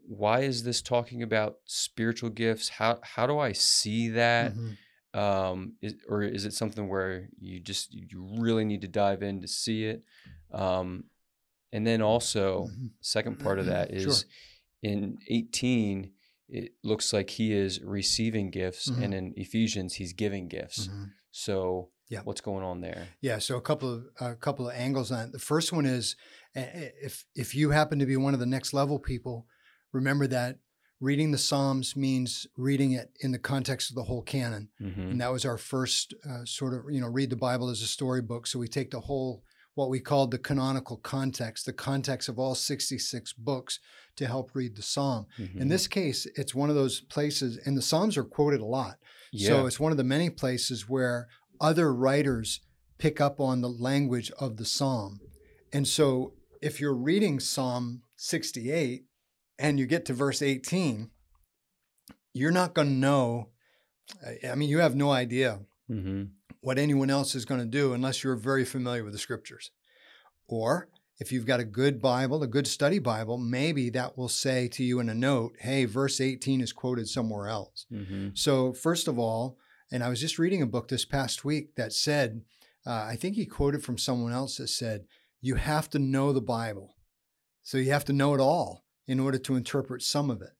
why 0.08 0.40
is 0.40 0.64
this 0.64 0.82
talking 0.82 1.22
about 1.22 1.58
spiritual 1.66 2.30
gifts? 2.30 2.68
How 2.70 2.98
how 3.02 3.26
do 3.26 3.38
I 3.38 3.52
see 3.52 4.08
that? 4.10 4.54
Mhm. 4.54 4.76
Um, 5.14 5.74
is, 5.80 5.94
or 6.08 6.22
is 6.22 6.44
it 6.44 6.54
something 6.54 6.88
where 6.88 7.28
you 7.38 7.60
just 7.60 7.92
you 7.94 8.26
really 8.38 8.64
need 8.64 8.80
to 8.80 8.88
dive 8.88 9.22
in 9.22 9.40
to 9.42 9.48
see 9.48 9.84
it? 9.84 10.02
Um, 10.50 11.04
and 11.72 11.86
then 11.86 12.02
also 12.02 12.68
Mhm. 12.68 12.90
second 13.00 13.38
part 13.38 13.58
of 13.60 13.66
that 13.66 13.90
is 13.94 14.02
Sure. 14.02 14.14
In 14.84 15.18
18 15.28 16.10
it 16.48 16.72
looks 16.82 17.12
like 17.12 17.30
he 17.30 17.52
is 17.52 17.80
receiving 17.82 18.50
gifts 18.50 18.90
Mhm. 18.90 19.02
and 19.02 19.14
in 19.14 19.34
ephesians 19.36 19.94
he's 19.94 20.12
giving 20.12 20.46
gifts 20.46 20.88
Mhm. 20.88 21.10
so 21.30 21.90
Yeah. 22.08 22.20
what's 22.22 22.42
going 22.42 22.62
on 22.64 22.80
there 22.82 23.08
Yeah, 23.22 23.38
so 23.38 23.56
a 23.56 23.62
couple 23.62 23.88
of 23.94 24.00
a 24.20 24.36
couple 24.36 24.68
of 24.68 24.74
angles 24.76 25.10
on 25.10 25.20
it. 25.28 25.32
The 25.32 25.38
first 25.52 25.72
one 25.72 25.86
is 25.86 26.16
if 26.54 27.24
if 27.34 27.54
you 27.54 27.70
happen 27.70 27.98
to 27.98 28.06
be 28.06 28.16
one 28.16 28.34
of 28.34 28.40
the 28.40 28.46
next 28.56 28.72
level 28.74 28.98
people, 28.98 29.46
remember 29.92 30.26
that 30.28 30.58
reading 31.00 31.32
the 31.32 31.38
Psalms 31.38 31.96
means 31.96 32.46
reading 32.56 32.92
it 32.92 33.10
in 33.20 33.32
the 33.32 33.38
context 33.38 33.90
of 33.90 33.96
the 33.96 34.04
whole 34.04 34.22
canon, 34.22 34.68
hmm 34.78 35.10
and 35.10 35.20
that 35.20 35.32
was 35.32 35.44
our 35.44 35.58
first 35.58 36.14
uh, 36.28 36.44
sort 36.44 36.74
of 36.74 36.80
you 36.94 37.00
know 37.00 37.08
read 37.08 37.30
the 37.30 37.36
Bible 37.48 37.68
as 37.70 37.80
a 37.82 37.86
storybook. 37.86 38.46
So 38.46 38.58
we 38.58 38.68
take 38.68 38.90
the 38.90 39.00
whole 39.00 39.42
what 39.74 39.90
we 39.90 40.00
called 40.00 40.30
the 40.30 40.38
canonical 40.38 40.96
context, 40.98 41.66
the 41.66 41.72
context 41.72 42.28
of 42.28 42.38
all 42.38 42.54
sixty 42.54 42.98
six 42.98 43.32
books, 43.32 43.80
to 44.16 44.26
help 44.26 44.50
read 44.54 44.76
the 44.76 44.82
Psalm. 44.82 45.26
Mm-hmm. 45.38 45.60
In 45.62 45.68
this 45.68 45.86
case, 45.88 46.26
it's 46.36 46.54
one 46.54 46.70
of 46.70 46.76
those 46.76 47.00
places, 47.00 47.58
and 47.64 47.76
the 47.76 47.82
Psalms 47.82 48.16
are 48.16 48.24
quoted 48.24 48.60
a 48.60 48.66
lot. 48.66 48.96
yeah 49.32 49.48
So 49.48 49.66
it's 49.66 49.80
one 49.80 49.92
of 49.92 49.98
the 49.98 50.04
many 50.04 50.30
places 50.30 50.88
where 50.88 51.28
other 51.60 51.92
writers 51.92 52.60
pick 52.98 53.20
up 53.20 53.40
on 53.40 53.60
the 53.60 53.68
language 53.68 54.30
of 54.38 54.56
the 54.56 54.64
psalm. 54.64 55.20
And 55.72 55.86
so 55.88 56.34
if 56.62 56.80
you're 56.80 56.94
reading 56.94 57.40
Psalm 57.40 58.02
68 58.16 59.04
and 59.58 59.78
you 59.78 59.86
get 59.86 60.04
to 60.06 60.12
verse 60.12 60.40
18, 60.42 61.10
you're 62.32 62.50
not 62.52 62.74
going 62.74 62.88
to 62.88 62.94
know. 62.94 63.48
I- 64.48 64.54
mean, 64.54 64.68
you 64.68 64.78
have 64.78 64.94
no 64.94 65.10
idea 65.10 65.60
hmm 65.88 66.24
what 66.64 66.78
anyone 66.78 67.10
else 67.10 67.34
is 67.34 67.44
going 67.44 67.60
to 67.60 67.66
do 67.66 67.92
unless 67.92 68.22
you're 68.24 68.36
very 68.36 68.64
familiar 68.64 69.04
with 69.04 69.12
the 69.12 69.18
scriptures. 69.18 69.70
Or 70.48 70.88
if 71.18 71.30
you've 71.30 71.46
got 71.46 71.60
a 71.60 71.64
good 71.64 72.00
Bible, 72.02 72.42
a 72.42 72.46
good 72.46 72.66
study 72.66 72.98
Bible, 72.98 73.38
maybe 73.38 73.90
that 73.90 74.16
will 74.18 74.28
say 74.28 74.68
to 74.68 74.82
you 74.82 74.98
in 75.00 75.08
a 75.08 75.14
note, 75.14 75.56
hey, 75.60 75.84
verse 75.84 76.20
18 76.20 76.60
is 76.60 76.72
quoted 76.72 77.08
somewhere 77.08 77.48
else. 77.48 77.86
Mm-hmm. 77.92 78.28
So, 78.34 78.72
first 78.72 79.08
of 79.08 79.18
all, 79.18 79.56
and 79.92 80.02
I 80.02 80.08
was 80.08 80.20
just 80.20 80.38
reading 80.38 80.62
a 80.62 80.66
book 80.66 80.88
this 80.88 81.04
past 81.04 81.44
week 81.44 81.76
that 81.76 81.92
said, 81.92 82.42
uh, 82.86 83.06
I 83.08 83.16
think 83.16 83.36
he 83.36 83.46
quoted 83.46 83.84
from 83.84 83.96
someone 83.98 84.32
else 84.32 84.56
that 84.56 84.68
said, 84.68 85.04
you 85.40 85.54
have 85.56 85.88
to 85.90 85.98
know 85.98 86.32
the 86.32 86.40
Bible. 86.40 86.96
So 87.62 87.78
you 87.78 87.90
have 87.92 88.04
to 88.06 88.12
know 88.12 88.34
it 88.34 88.40
all 88.40 88.84
in 89.06 89.20
order 89.20 89.38
to 89.38 89.56
interpret 89.56 90.02
some 90.02 90.30
of 90.30 90.42
it. 90.42 90.50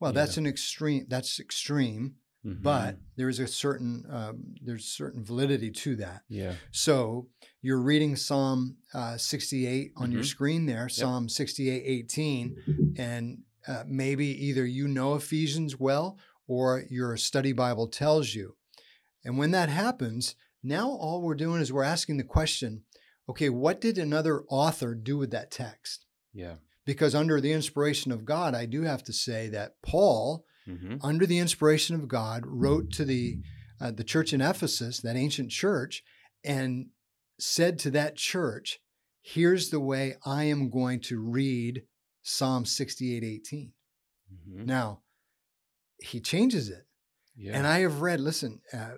Well, 0.00 0.12
Yeah. 0.12 0.20
that's 0.20 0.36
an 0.36 0.46
extreme, 0.46 1.06
that's 1.08 1.40
extreme, 1.40 2.16
Mhm. 2.44 2.62
but 2.62 2.98
there 3.16 3.28
is 3.28 3.38
a 3.38 3.46
certain, 3.46 4.04
um, 4.10 4.54
there's 4.60 4.84
certain 4.84 5.24
validity 5.24 5.70
to 5.70 5.96
that. 5.96 6.22
yeah, 6.28 6.56
So 6.72 7.28
you're 7.62 7.80
reading 7.80 8.16
Psalm 8.16 8.76
uh, 8.92 9.16
68 9.16 9.92
on 9.96 10.12
your 10.12 10.22
Mhm. 10.22 10.26
screen 10.26 10.66
there, 10.66 10.88
Psalm 10.88 11.28
68, 11.28 11.82
18, 11.86 12.56
and 12.96 13.42
uh, 13.66 13.84
maybe 13.86 14.26
either 14.26 14.66
you 14.66 14.86
know 14.86 15.14
Ephesians 15.14 15.80
well 15.80 16.18
or 16.46 16.84
your 16.90 17.16
study 17.16 17.52
Bible 17.52 17.88
tells 17.88 18.34
you. 18.34 18.56
And 19.24 19.38
when 19.38 19.52
that 19.52 19.70
happens, 19.70 20.34
now 20.62 20.90
all 20.90 21.22
we're 21.22 21.34
doing 21.34 21.62
is 21.62 21.72
we're 21.72 21.82
asking 21.82 22.18
the 22.18 22.24
question 22.24 22.84
okay, 23.26 23.48
what 23.48 23.80
did 23.80 23.96
another 23.96 24.42
author 24.50 24.94
do 24.94 25.16
with 25.16 25.30
that 25.30 25.50
text? 25.50 26.04
yeah, 26.34 26.56
Because 26.84 27.14
under 27.14 27.40
the 27.40 27.52
inspiration 27.52 28.12
of 28.12 28.26
God, 28.26 28.54
I 28.54 28.66
do 28.66 28.82
have 28.82 29.02
to 29.04 29.14
say 29.14 29.48
that 29.48 29.80
Paul, 29.80 30.44
mm-hmm. 30.68 30.96
under 31.02 31.26
the 31.26 31.38
inspiration 31.38 31.94
of 31.94 32.08
God, 32.08 32.42
wrote 32.46 32.90
to 32.92 33.04
the 33.04 33.38
uh, 33.80 33.90
the 33.90 34.04
church 34.04 34.32
in 34.32 34.40
Ephesus, 34.40 35.00
that 35.00 35.16
ancient 35.16 35.50
church, 35.50 36.02
and 36.44 36.86
said 37.38 37.78
to 37.80 37.90
that 37.90 38.16
church, 38.16 38.80
"Here's 39.22 39.70
the 39.70 39.80
way 39.80 40.16
I 40.24 40.44
am 40.44 40.70
going 40.70 41.00
to 41.02 41.18
read 41.18 41.82
Psalm 42.22 42.64
68, 42.64 43.24
18." 43.24 43.72
Mm-hmm. 44.32 44.64
Now, 44.64 45.00
he 45.98 46.20
changes 46.20 46.68
it, 46.68 46.86
yeah, 47.36 47.56
and 47.56 47.66
I 47.66 47.80
have 47.80 48.00
read. 48.00 48.20
Listen, 48.20 48.60
uh, 48.72 48.96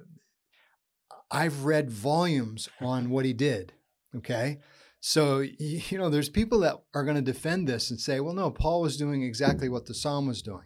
I've 1.30 1.64
read 1.64 1.90
volumes 1.90 2.68
on 2.80 3.10
what 3.10 3.24
he 3.24 3.32
did. 3.32 3.72
Okay. 4.14 4.58
So, 5.00 5.40
you 5.40 5.98
know, 5.98 6.08
there's 6.08 6.28
people 6.28 6.60
that 6.60 6.76
are 6.94 7.04
going 7.04 7.16
to 7.16 7.22
defend 7.22 7.68
this 7.68 7.90
and 7.90 8.00
say, 8.00 8.18
well, 8.18 8.34
no, 8.34 8.50
Paul 8.50 8.80
was 8.80 8.96
doing 8.96 9.22
exactly 9.22 9.68
what 9.68 9.86
the 9.86 9.94
psalm 9.94 10.26
was 10.26 10.42
doing. 10.42 10.64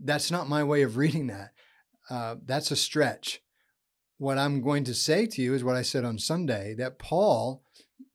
That's 0.00 0.30
not 0.30 0.48
my 0.48 0.64
way 0.64 0.82
of 0.82 0.96
reading 0.96 1.26
that. 1.28 1.52
Uh, 2.08 2.36
that's 2.44 2.70
a 2.70 2.76
stretch. 2.76 3.40
What 4.18 4.38
I'm 4.38 4.62
going 4.62 4.84
to 4.84 4.94
say 4.94 5.26
to 5.26 5.42
you 5.42 5.54
is 5.54 5.64
what 5.64 5.76
I 5.76 5.82
said 5.82 6.04
on 6.04 6.18
Sunday 6.18 6.74
that 6.74 6.98
Paul 6.98 7.62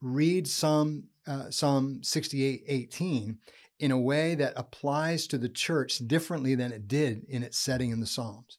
reads 0.00 0.52
Psalm, 0.52 1.04
uh, 1.26 1.50
Psalm 1.50 2.00
68 2.02 2.64
18 2.66 3.38
in 3.78 3.90
a 3.90 3.98
way 3.98 4.34
that 4.36 4.52
applies 4.56 5.26
to 5.26 5.38
the 5.38 5.48
church 5.48 5.98
differently 6.06 6.54
than 6.54 6.72
it 6.72 6.86
did 6.86 7.24
in 7.28 7.42
its 7.42 7.58
setting 7.58 7.90
in 7.90 8.00
the 8.00 8.06
Psalms. 8.06 8.58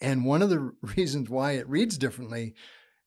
And 0.00 0.24
one 0.24 0.42
of 0.42 0.50
the 0.50 0.72
reasons 0.96 1.28
why 1.28 1.52
it 1.52 1.68
reads 1.68 1.98
differently, 1.98 2.54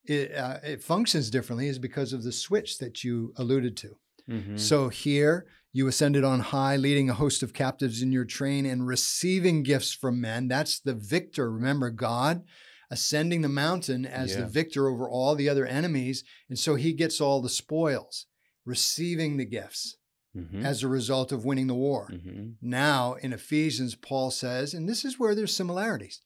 it, 0.05 0.33
uh, 0.35 0.57
it 0.63 0.83
functions 0.83 1.29
differently, 1.29 1.67
is 1.67 1.79
because 1.79 2.13
of 2.13 2.23
the 2.23 2.31
switch 2.31 2.77
that 2.79 3.03
you 3.03 3.33
alluded 3.37 3.75
to. 3.77 3.95
Mm-hmm. 4.29 4.57
So 4.57 4.89
here 4.89 5.45
you 5.71 5.87
ascended 5.87 6.23
on 6.23 6.39
high, 6.39 6.75
leading 6.77 7.09
a 7.09 7.13
host 7.13 7.43
of 7.43 7.53
captives 7.53 8.01
in 8.01 8.11
your 8.11 8.25
train 8.25 8.65
and 8.65 8.87
receiving 8.87 9.63
gifts 9.63 9.93
from 9.93 10.19
men. 10.21 10.47
That's 10.47 10.79
the 10.79 10.95
victor. 10.95 11.51
Remember, 11.51 11.89
God 11.91 12.43
ascending 12.91 13.41
the 13.41 13.49
mountain 13.49 14.03
as 14.05 14.35
the 14.35 14.47
victor 14.47 14.87
over 14.87 15.07
all 15.07 15.35
the 15.35 15.47
other 15.47 15.65
enemies. 15.65 16.23
And 16.49 16.57
so 16.57 16.73
he 16.75 16.91
gets 16.93 17.21
all 17.21 17.39
the 17.39 17.47
spoils, 17.49 18.25
receiving 18.65 19.37
the 19.37 19.45
gifts 19.45 19.97
mm-hmm. 20.35 20.65
as 20.65 20.81
a 20.81 20.87
result 20.87 21.31
of 21.31 21.45
winning 21.45 21.67
the 21.67 21.75
war. 21.75 22.09
mm-hmm. 22.11 22.51
Now, 22.61 23.13
in 23.21 23.31
Ephesians, 23.31 23.93
Paul 23.93 24.31
says, 24.31 24.73
and 24.73 24.89
this 24.89 25.05
is 25.05 25.19
where 25.19 25.35
there's 25.35 25.55
similarities. 25.55 26.21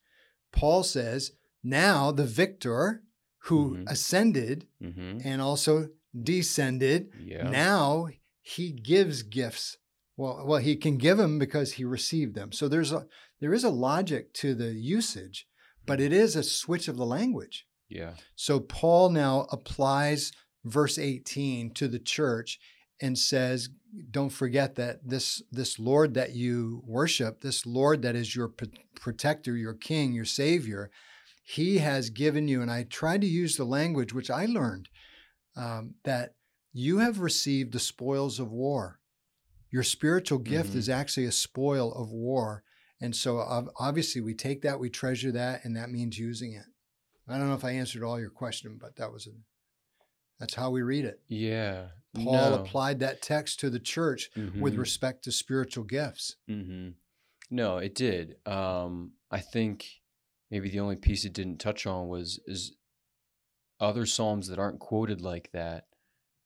Paul 0.53 0.83
says, 0.83 1.31
now 1.63 2.11
the 2.11 2.25
victor 2.25 3.03
who 3.47 3.75
Mhm. 3.77 3.89
ascended 3.91 4.67
Mm-hmm. 4.81 5.19
and 5.25 5.41
also 5.41 5.89
descended, 6.19 7.09
yeah, 7.19 7.49
now 7.49 8.07
he 8.41 8.71
gives 8.71 9.23
gifts. 9.23 9.77
Well, 10.15 10.43
well, 10.45 10.59
he 10.59 10.75
can 10.75 10.97
give 10.97 11.17
them 11.17 11.39
because 11.39 11.73
he 11.73 11.85
received 11.85 12.35
them. 12.35 12.51
So 12.51 12.67
there's 12.67 12.91
a 12.91 13.05
there 13.39 13.53
is 13.53 13.63
a 13.63 13.69
logic 13.69 14.33
to 14.35 14.53
the 14.53 14.73
usage, 14.73 15.47
but 15.85 15.99
it 15.99 16.13
is 16.13 16.35
a 16.35 16.43
switch 16.43 16.87
of 16.87 16.97
the 16.97 17.05
language. 17.05 17.65
yeah, 17.89 18.13
So 18.35 18.59
Paul 18.59 19.09
now 19.09 19.47
applies 19.51 20.31
verse 20.63 20.97
18 20.97 21.73
to 21.73 21.87
the 21.87 21.99
church 21.99 22.59
and 23.01 23.17
says, 23.17 23.69
don't 24.11 24.29
forget 24.29 24.75
that 24.75 25.07
this 25.07 25.41
this 25.51 25.77
Lord 25.79 26.13
that 26.13 26.33
you 26.35 26.83
worship, 26.85 27.41
this 27.41 27.65
Lord 27.65 28.01
that 28.03 28.15
is 28.15 28.35
your 28.35 28.49
p- 28.49 28.71
protector, 28.95 29.55
your 29.57 29.73
king, 29.73 30.13
your 30.13 30.25
savior, 30.25 30.89
he 31.43 31.79
has 31.79 32.09
given 32.09 32.47
you 32.47 32.61
and 32.61 32.71
I 32.71 32.83
tried 32.83 33.21
to 33.21 33.27
use 33.27 33.57
the 33.57 33.65
language 33.65 34.13
which 34.13 34.29
I 34.29 34.45
learned 34.45 34.89
um, 35.55 35.95
that 36.03 36.35
you 36.71 36.97
have 36.99 37.19
received 37.19 37.71
the 37.73 37.79
spoils 37.79 38.39
of 38.39 38.51
war. 38.51 38.99
Your 39.69 39.83
spiritual 39.83 40.39
gift 40.39 40.73
Mhm. 40.73 40.75
is 40.77 40.89
actually 40.89 41.25
a 41.25 41.31
spoil 41.31 41.93
of 41.93 42.11
war. 42.11 42.63
And 43.01 43.15
so 43.15 43.37
obviously 43.77 44.21
we 44.21 44.33
take 44.33 44.61
that, 44.61 44.79
we 44.79 44.89
treasure 44.89 45.31
that, 45.31 45.65
and 45.65 45.75
that 45.75 45.89
means 45.89 46.17
using 46.17 46.53
it. 46.53 46.65
I 47.27 47.37
don't 47.37 47.47
know 47.49 47.55
if 47.55 47.63
I 47.65 47.71
answered 47.71 48.03
all 48.03 48.19
your 48.19 48.29
question, 48.29 48.77
but 48.79 48.95
that 48.97 49.11
was 49.11 49.27
a, 49.27 49.31
that's 50.39 50.53
how 50.55 50.69
we 50.71 50.81
read 50.81 51.05
it. 51.05 51.21
yeah. 51.27 51.89
Paul 52.15 52.51
no. 52.51 52.61
applied 52.61 52.99
that 52.99 53.23
text 53.23 53.59
to 53.61 53.71
the 53.71 53.79
church 53.79 54.29
with 54.35 54.75
Mhm. 54.75 54.77
respect 54.77 55.23
to 55.23 55.31
spiritual 55.31 55.83
gifts. 55.83 56.35
Mm-hmm. 56.47 56.91
No, 57.49 57.77
it 57.79 57.95
did. 57.95 58.37
Um, 58.47 59.13
I 59.31 59.39
think 59.39 60.01
maybe 60.51 60.69
the 60.69 60.79
only 60.79 60.95
piece 60.95 61.25
it 61.25 61.33
didn't 61.33 61.57
touch 61.57 61.87
on 61.87 62.07
was 62.09 62.39
is 62.45 62.75
other 63.83 64.05
psalms 64.05 64.47
that 64.47 64.57
aren't 64.59 64.79
quoted 64.79 65.21
like 65.21 65.51
that. 65.51 65.85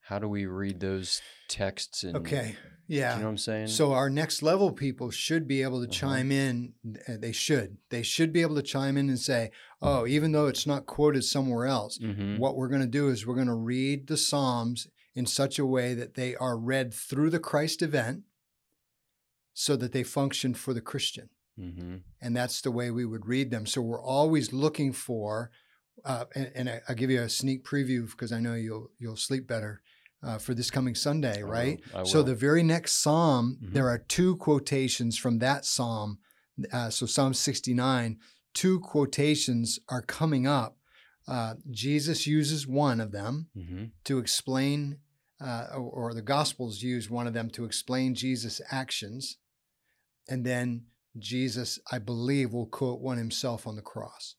How 0.01 0.20
do 0.20 0.27
we 0.27 0.46
read 0.46 0.79
those 0.79 1.22
texts? 1.50 2.03
And 2.03 2.15
Okay. 2.17 2.56
yeah 2.88 3.13
you 3.15 3.20
know 3.20 3.25
what 3.25 3.32
I'm 3.32 3.38
saying? 3.38 3.67
So 3.67 3.91
our 3.94 4.10
next 4.10 4.41
level 4.41 4.72
people 4.72 5.12
should 5.12 5.48
be 5.48 5.62
able 5.62 5.79
to 5.82 5.89
Uh-huh. 5.89 5.91
chime 6.00 6.32
in. 6.32 6.74
uh, 7.08 7.17
They 7.17 7.32
should. 7.34 7.77
They 7.89 8.03
should 8.03 8.32
be 8.34 8.41
able 8.41 8.56
to 8.56 8.62
chime 8.62 8.96
in 8.98 9.10
and 9.10 9.20
say, 9.20 9.51
"Oh, 9.82 10.08
even 10.08 10.32
though 10.32 10.48
it's 10.48 10.65
not 10.65 10.86
quoted 10.86 11.24
somewhere 11.24 11.65
else, 11.65 11.98
Mhm. 12.00 12.39
what 12.39 12.56
we're 12.56 12.70
going 12.70 12.82
to 12.82 12.88
do 12.88 13.10
is 13.10 13.25
we're 13.27 13.36
going 13.36 13.48
to 13.48 13.53
read 13.53 14.08
the 14.08 14.17
Psalms 14.17 14.88
in 15.13 15.25
such 15.25 15.60
a 15.60 15.65
way 15.65 15.94
that 15.94 16.13
they 16.13 16.36
are 16.36 16.58
read 16.58 16.94
through 16.94 17.29
the 17.29 17.39
Christ 17.39 17.82
event 17.82 18.24
so 19.53 19.75
that 19.75 19.91
they 19.91 20.03
function 20.03 20.53
for 20.53 20.74
the 20.74 20.82
Christian. 20.82 21.29
Mhm. 21.60 22.03
And 22.22 22.36
that's 22.36 22.62
the 22.62 22.72
way 22.72 22.91
we 22.91 23.03
would 23.06 23.25
read 23.25 23.50
them. 23.51 23.65
So 23.65 23.82
we're 23.82 24.01
always 24.01 24.53
looking 24.53 24.94
for, 24.94 25.51
uh, 26.06 26.25
and, 26.36 26.51
and 26.56 26.70
I, 26.70 26.82
I'll 26.88 26.96
give 26.96 27.10
you 27.12 27.22
a 27.22 27.30
sneak 27.30 27.63
preview 27.66 28.10
because 28.10 28.32
I 28.32 28.39
know 28.39 28.54
you'll 28.54 28.89
you'll 29.00 29.16
sleep 29.18 29.48
better 29.48 29.82
uh, 30.24 30.38
for 30.39 30.54
this 30.54 30.72
coming 30.72 30.96
Sunday, 30.96 31.39
I 31.39 31.44
will. 31.44 31.51
right? 31.51 31.80
I 31.94 32.04
So 32.04 32.24
the 32.24 32.36
very 32.36 32.63
next 32.63 32.94
psalm, 32.94 33.58
Mhm. 33.62 33.74
there 33.74 33.88
are 33.89 34.00
two 34.00 34.36
quotations 34.38 35.18
from 35.18 35.39
that 35.39 35.66
psalm. 35.66 36.20
Uh, 36.72 36.89
so 36.89 37.06
Psalm 37.06 37.34
69, 37.36 38.18
two 38.54 38.80
quotations 38.80 39.80
are 39.89 40.01
coming 40.01 40.48
up. 40.48 40.77
Uh, 41.27 41.56
Jesus 41.70 42.25
uses 42.25 42.66
one 42.66 43.00
of 43.00 43.12
them 43.12 43.50
Mhm. 43.56 43.92
to 44.06 44.18
explain, 44.18 45.00
uh, 45.39 45.68
or, 45.74 46.10
or 46.10 46.13
the 46.16 46.22
Gospels 46.24 46.82
use 46.82 47.10
one 47.12 47.27
of 47.27 47.34
them 47.34 47.50
to 47.51 47.63
explain 47.66 48.16
Jesus' 48.16 48.60
actions. 48.72 49.38
And 50.27 50.44
then 50.46 50.88
Jesus, 51.18 51.80
I 51.92 52.00
believe, 52.00 52.54
will 52.54 52.66
quote 52.68 53.01
one 53.01 53.18
himself 53.18 53.68
on 53.68 53.75
the 53.75 53.82
cross. 53.84 54.36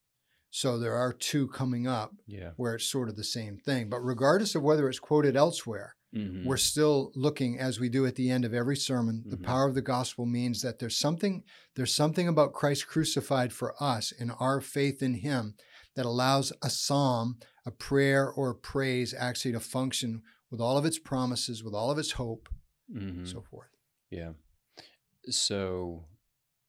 So 0.50 0.78
there 0.78 0.94
are 0.94 1.12
two 1.12 1.48
coming 1.48 1.86
up 1.86 2.12
Yeah. 2.26 2.52
where 2.56 2.74
it's 2.74 2.86
sort 2.90 3.08
of 3.08 3.16
the 3.16 3.24
same 3.24 3.58
thing. 3.58 3.88
But 3.90 4.00
regardless 4.00 4.54
of 4.54 4.62
whether 4.62 4.88
it's 4.88 4.98
quoted 4.98 5.36
elsewhere, 5.36 5.94
Mhm. 6.14 6.46
we're 6.46 6.56
still 6.56 7.12
looking 7.14 7.58
as 7.58 7.78
we 7.78 7.90
do 7.90 8.06
at 8.06 8.14
the 8.14 8.30
end 8.30 8.46
of 8.46 8.54
every 8.54 8.76
sermon 8.76 9.24
the 9.26 9.36
Mhm. 9.36 9.44
power 9.44 9.68
of 9.68 9.74
the 9.74 9.82
gospel 9.82 10.24
means 10.24 10.62
that 10.62 10.78
there's 10.78 10.96
something 10.96 11.44
there's 11.74 11.94
something 11.94 12.26
about 12.26 12.54
christ 12.54 12.86
crucified 12.86 13.52
for 13.52 13.74
us 13.82 14.10
and 14.18 14.32
our 14.40 14.58
faith 14.62 15.02
in 15.02 15.16
him 15.16 15.54
that 15.96 16.06
allows 16.06 16.50
a 16.62 16.70
psalm 16.70 17.38
a 17.66 17.70
prayer 17.70 18.26
or 18.26 18.48
a 18.50 18.54
praise 18.54 19.12
actually 19.12 19.52
to 19.52 19.60
function 19.60 20.22
with 20.50 20.62
all 20.62 20.78
of 20.78 20.86
its 20.86 20.98
promises 20.98 21.62
with 21.62 21.74
all 21.74 21.90
of 21.90 21.98
its 21.98 22.12
hope 22.12 22.48
Mhm. 22.90 23.08
and 23.10 23.28
so 23.28 23.42
forth 23.42 23.68
Yeah. 24.08 24.32
So 25.28 26.08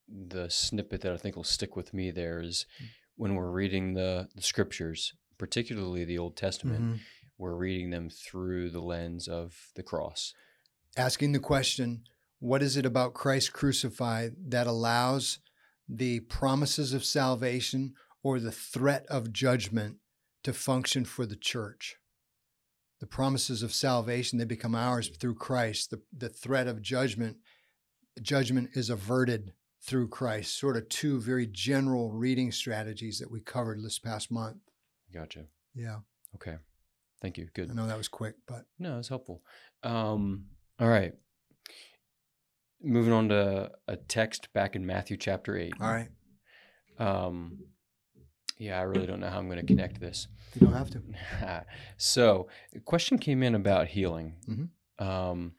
the 0.05 0.49
snippet 0.49 0.99
that 1.01 1.13
I 1.13 1.17
think 1.17 1.37
will 1.37 1.45
stick 1.45 1.77
with 1.77 1.93
me 1.93 2.11
there 2.11 2.41
is 2.41 2.65
Mm. 2.81 2.87
When 3.19 3.35
we're 3.35 3.51
reading 3.51 3.95
the, 3.95 4.29
the 4.33 4.41
scriptures, 4.41 5.13
particularly 5.37 6.05
the 6.05 6.17
Old 6.17 6.37
Testament, 6.37 6.81
Mhm. 6.81 6.99
we're 7.37 7.53
reading 7.55 7.89
them 7.89 8.09
through 8.09 8.69
the 8.69 8.79
lens 8.81 9.27
of 9.27 9.71
the 9.75 9.83
cross. 9.83 10.33
asking 10.97 11.33
the 11.33 11.39
question 11.39 12.03
what 12.39 12.63
is 12.63 12.75
it 12.77 12.85
about 12.85 13.13
christ 13.13 13.51
crucified 13.53 14.33
that 14.51 14.65
allows 14.65 15.39
the 15.87 16.19
promises 16.21 16.93
of 16.93 17.03
salvation 17.05 17.93
or 18.23 18.39
the 18.39 18.51
threat 18.51 19.05
of 19.07 19.31
judgment 19.33 19.97
to 20.43 20.51
function 20.53 21.03
for 21.05 21.25
the 21.25 21.35
church. 21.35 21.97
The 22.99 23.05
promises 23.07 23.61
of 23.63 23.73
salvation, 23.73 24.39
they 24.39 24.45
become 24.45 24.73
ours 24.75 25.09
through 25.09 25.35
Christ. 25.35 25.89
The, 25.91 26.01
the 26.11 26.29
threat 26.29 26.67
of 26.67 26.81
judgment, 26.81 27.37
judgment 28.21 28.71
is 28.73 28.89
averted 28.89 29.53
through 29.81 30.09
Christ. 30.09 30.57
Sort 30.59 30.77
of 30.77 30.89
two 30.89 31.19
very 31.21 31.47
general 31.47 32.11
reading 32.11 32.51
strategies 32.51 33.19
that 33.19 33.31
we 33.31 33.39
covered 33.41 33.83
this 33.83 33.99
past 33.99 34.31
month. 34.31 34.57
Gotcha. 35.13 35.45
Yeah. 35.75 35.99
Okay. 36.35 36.57
Thank 37.21 37.37
you. 37.37 37.47
Good. 37.53 37.69
I 37.71 37.73
know 37.73 37.87
that 37.87 37.97
was 37.97 38.07
quick, 38.07 38.35
but 38.47 38.65
No, 38.77 38.97
it's 38.99 39.09
helpful. 39.09 39.41
Um, 39.83 40.45
all 40.79 40.87
right. 40.87 41.13
Moving 42.81 43.11
on 43.11 43.29
to 43.29 43.71
a 43.87 43.97
text 43.97 44.53
back 44.53 44.75
in 44.75 44.85
Matthew 44.85 45.17
chapter 45.17 45.57
8. 45.57 45.73
all 45.81 45.87
right. 45.91 46.07
Um, 46.97 47.59
yeah, 48.57 48.77
I 48.79 48.83
really 48.83 49.05
don't 49.07 49.19
know 49.19 49.29
how 49.29 49.37
I'm 49.39 49.47
going 49.47 49.59
to 49.59 49.65
connect 49.65 49.99
this. 49.99 50.27
You 50.55 50.61
don't 50.61 50.73
have 50.73 50.89
to. 50.91 51.01
so, 51.97 52.47
a 52.75 52.79
question 52.79 53.17
came 53.17 53.41
in 53.43 53.55
about 53.55 53.87
healing. 53.89 54.35
Mhm. 54.47 54.69
Um, 55.05 55.53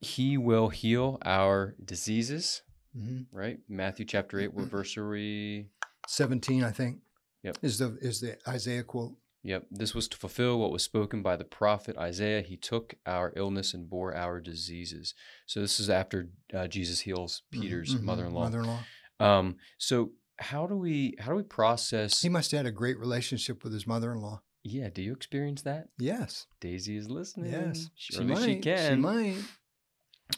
he 0.00 0.36
will 0.36 0.68
heal 0.68 1.18
our 1.24 1.74
diseases, 1.84 2.62
hmm 2.96 3.22
right? 3.32 3.58
Matthew 3.68 4.04
chapter 4.06 4.40
8. 4.40 4.54
What 4.54 4.66
verse 4.66 4.96
are 4.96 5.08
we? 5.08 5.66
17, 6.08 6.64
I 6.64 6.70
think. 6.70 6.98
Yep. 7.42 7.58
Is 7.62 7.78
the 7.78 7.96
is 8.00 8.20
the 8.20 8.38
Isaiah 8.48 8.82
quote. 8.82 9.12
Yep. 9.44 9.66
This 9.70 9.94
was 9.94 10.08
to 10.08 10.16
fulfill 10.16 10.58
what 10.58 10.72
was 10.72 10.82
spoken 10.82 11.22
by 11.22 11.36
the 11.36 11.44
prophet 11.44 11.96
Isaiah. 11.96 12.40
He 12.42 12.56
took 12.56 12.94
our 13.06 13.32
illness 13.36 13.74
and 13.74 13.88
bore 13.88 14.12
our 14.16 14.40
diseases. 14.40 15.14
So 15.46 15.60
this 15.60 15.78
is 15.78 15.88
after 15.88 16.30
uh, 16.52 16.66
Jesus 16.66 17.00
heals 17.00 17.42
Mhm, 17.54 17.60
Peter's 17.62 17.94
mhm, 17.94 18.02
mother-in-law. 18.02 18.40
Mother-in-law. 18.44 18.80
Um, 19.20 19.56
so 19.78 20.10
how 20.38 20.66
do 20.66 20.76
we 20.76 21.14
how 21.20 21.30
do 21.30 21.36
we 21.36 21.42
process? 21.44 22.22
He 22.22 22.28
must 22.28 22.50
have 22.50 22.58
had 22.58 22.66
a 22.66 22.72
great 22.72 22.98
relationship 22.98 23.62
with 23.62 23.72
his 23.72 23.86
mother-in-law. 23.86 24.42
yeah. 24.64 24.88
Do 24.90 25.00
you 25.02 25.12
experience 25.12 25.62
that? 25.62 25.88
Yes. 25.98 26.46
Daisy 26.60 26.96
is 26.96 27.08
listening. 27.08 27.52
Yes. 27.52 27.88
Surely 27.94 28.34
might. 28.34 28.44
she 28.44 28.56
can. 28.56 28.94
She 28.96 29.00
might. 29.00 29.36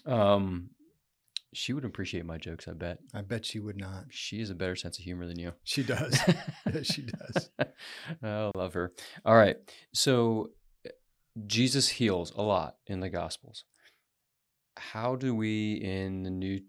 Um, 0.04 0.70
she 1.54 1.72
would 1.72 1.84
appreciate 1.84 2.24
my 2.26 2.36
jokes. 2.38 2.68
I 2.68 2.72
bet. 2.72 2.98
I 3.14 3.22
bet 3.22 3.44
she 3.46 3.58
would 3.58 3.76
not. 3.76 4.04
She 4.10 4.38
has 4.40 4.50
a 4.50 4.54
better 4.54 4.76
sense 4.76 4.98
of 4.98 5.04
humor 5.04 5.26
than 5.26 5.38
you. 5.38 5.52
She 5.64 5.82
does. 5.82 6.18
she 6.82 7.02
does. 7.02 7.50
I 8.22 8.50
love 8.54 8.74
her. 8.74 8.92
All 9.24 9.34
right. 9.36 9.56
So 9.92 10.50
Jesus 11.46 11.88
heals 11.88 12.32
a 12.32 12.42
lot 12.42 12.76
in 12.86 13.00
the 13.00 13.08
Gospels. 13.10 13.64
How 14.76 15.16
do 15.16 15.34
we 15.34 15.74
in 15.74 16.22
the 16.22 16.30
New, 16.30 16.60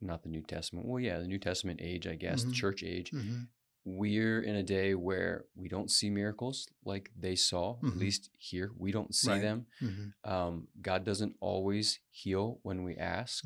not 0.00 0.22
the 0.22 0.28
New 0.28 0.42
Testament, 0.42 0.86
well, 0.86 1.00
yeah, 1.00 1.18
the 1.18 1.26
New 1.26 1.38
Testament 1.38 1.80
age, 1.82 2.06
I 2.06 2.14
guess, 2.16 2.42
the 2.44 2.50
Mhm. 2.50 2.54
church 2.54 2.82
age, 2.82 3.10
Mhm. 3.12 3.48
we're 3.84 4.40
in 4.42 4.56
a 4.56 4.62
day 4.62 4.94
where 4.94 5.44
we 5.54 5.68
don't 5.68 5.90
see 5.90 6.10
miracles 6.10 6.66
like 6.84 7.10
they 7.16 7.36
saw, 7.36 7.76
Mhm. 7.80 7.88
at 7.92 7.96
least 7.98 8.30
here. 8.38 8.72
We 8.76 8.90
don't 8.92 9.14
see 9.14 9.30
Right. 9.30 9.42
them. 9.42 9.66
Mhm. 9.80 10.12
Um, 10.24 10.68
God 10.80 11.04
doesn't 11.04 11.36
always 11.40 12.00
heal 12.10 12.58
when 12.62 12.82
we 12.82 12.96
ask. 12.96 13.44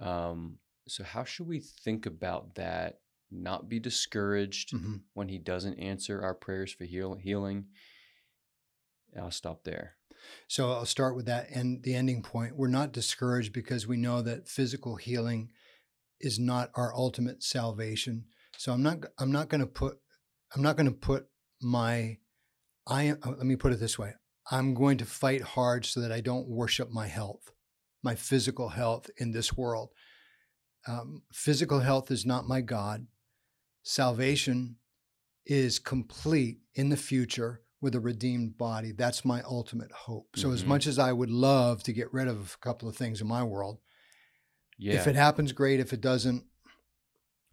Um, 0.00 0.58
so, 0.86 1.04
how 1.04 1.24
should 1.24 1.46
we 1.46 1.60
think 1.60 2.06
about 2.06 2.54
that? 2.54 3.00
Not 3.30 3.68
be 3.68 3.78
discouraged 3.78 4.72
Mhm. 4.72 5.02
when 5.12 5.28
He 5.28 5.38
doesn't 5.38 5.78
answer 5.78 6.22
our 6.22 6.34
prayers 6.34 6.72
for 6.72 6.84
heal- 6.84 7.16
healing. 7.16 7.68
I'll 9.16 9.30
stop 9.30 9.64
there. 9.64 9.96
So 10.48 10.72
I'll 10.72 10.86
start 10.86 11.14
with 11.16 11.26
that 11.26 11.48
and 11.50 11.82
the 11.82 11.94
ending 11.94 12.22
point. 12.22 12.56
We're 12.56 12.68
not 12.68 12.92
discouraged 12.92 13.52
because 13.52 13.86
we 13.86 13.96
know 13.96 14.20
that 14.22 14.48
physical 14.48 14.96
healing 14.96 15.52
is 16.20 16.38
not 16.38 16.70
our 16.74 16.94
ultimate 16.94 17.42
salvation. 17.42 18.26
So 18.56 18.72
I'm 18.72 18.82
not 18.82 19.04
I'm 19.18 19.30
not 19.32 19.48
going 19.48 19.60
to 19.60 19.66
put 19.66 19.98
I'm 20.54 20.62
not 20.62 20.76
going 20.76 20.90
to 20.90 20.96
put 20.96 21.28
my 21.60 22.18
I 22.86 23.10
uh, 23.10 23.16
let 23.30 23.46
me 23.46 23.56
put 23.56 23.72
it 23.72 23.80
this 23.80 23.98
way. 23.98 24.14
I'm 24.50 24.74
going 24.74 24.98
to 24.98 25.04
fight 25.06 25.42
hard 25.42 25.84
so 25.84 26.00
that 26.00 26.10
I 26.12 26.20
don't 26.20 26.48
worship 26.48 26.90
my 26.90 27.06
health, 27.06 27.52
my 28.02 28.14
physical 28.14 28.68
health 28.70 29.10
in 29.16 29.32
this 29.32 29.56
world. 29.56 29.90
Um, 30.86 31.22
physical 31.32 31.80
health 31.80 32.10
is 32.10 32.24
not 32.24 32.46
my 32.48 32.60
God. 32.60 33.06
Salvation 33.82 34.76
is 35.46 35.78
complete 35.78 36.60
in 36.74 36.88
the 36.88 36.96
future 36.96 37.62
with 37.80 37.94
a 37.94 38.00
redeemed 38.00 38.58
body. 38.58 38.92
That's 38.92 39.24
my 39.24 39.42
ultimate 39.42 39.92
hope. 39.92 40.28
So, 40.36 40.50
as 40.52 40.62
Mhm. 40.64 40.66
much 40.66 40.86
as 40.86 40.98
I 40.98 41.12
would 41.12 41.30
love 41.30 41.82
to 41.84 41.92
get 41.92 42.12
rid 42.12 42.28
of 42.28 42.54
a 42.54 42.58
couple 42.58 42.88
of 42.88 42.96
things 42.96 43.20
in 43.20 43.26
my 43.28 43.42
world, 43.44 43.80
Yeah. 44.76 44.94
if 44.94 45.06
it 45.06 45.14
happens, 45.14 45.52
great. 45.52 45.80
If 45.80 45.92
it 45.92 46.00
doesn't, 46.00 46.44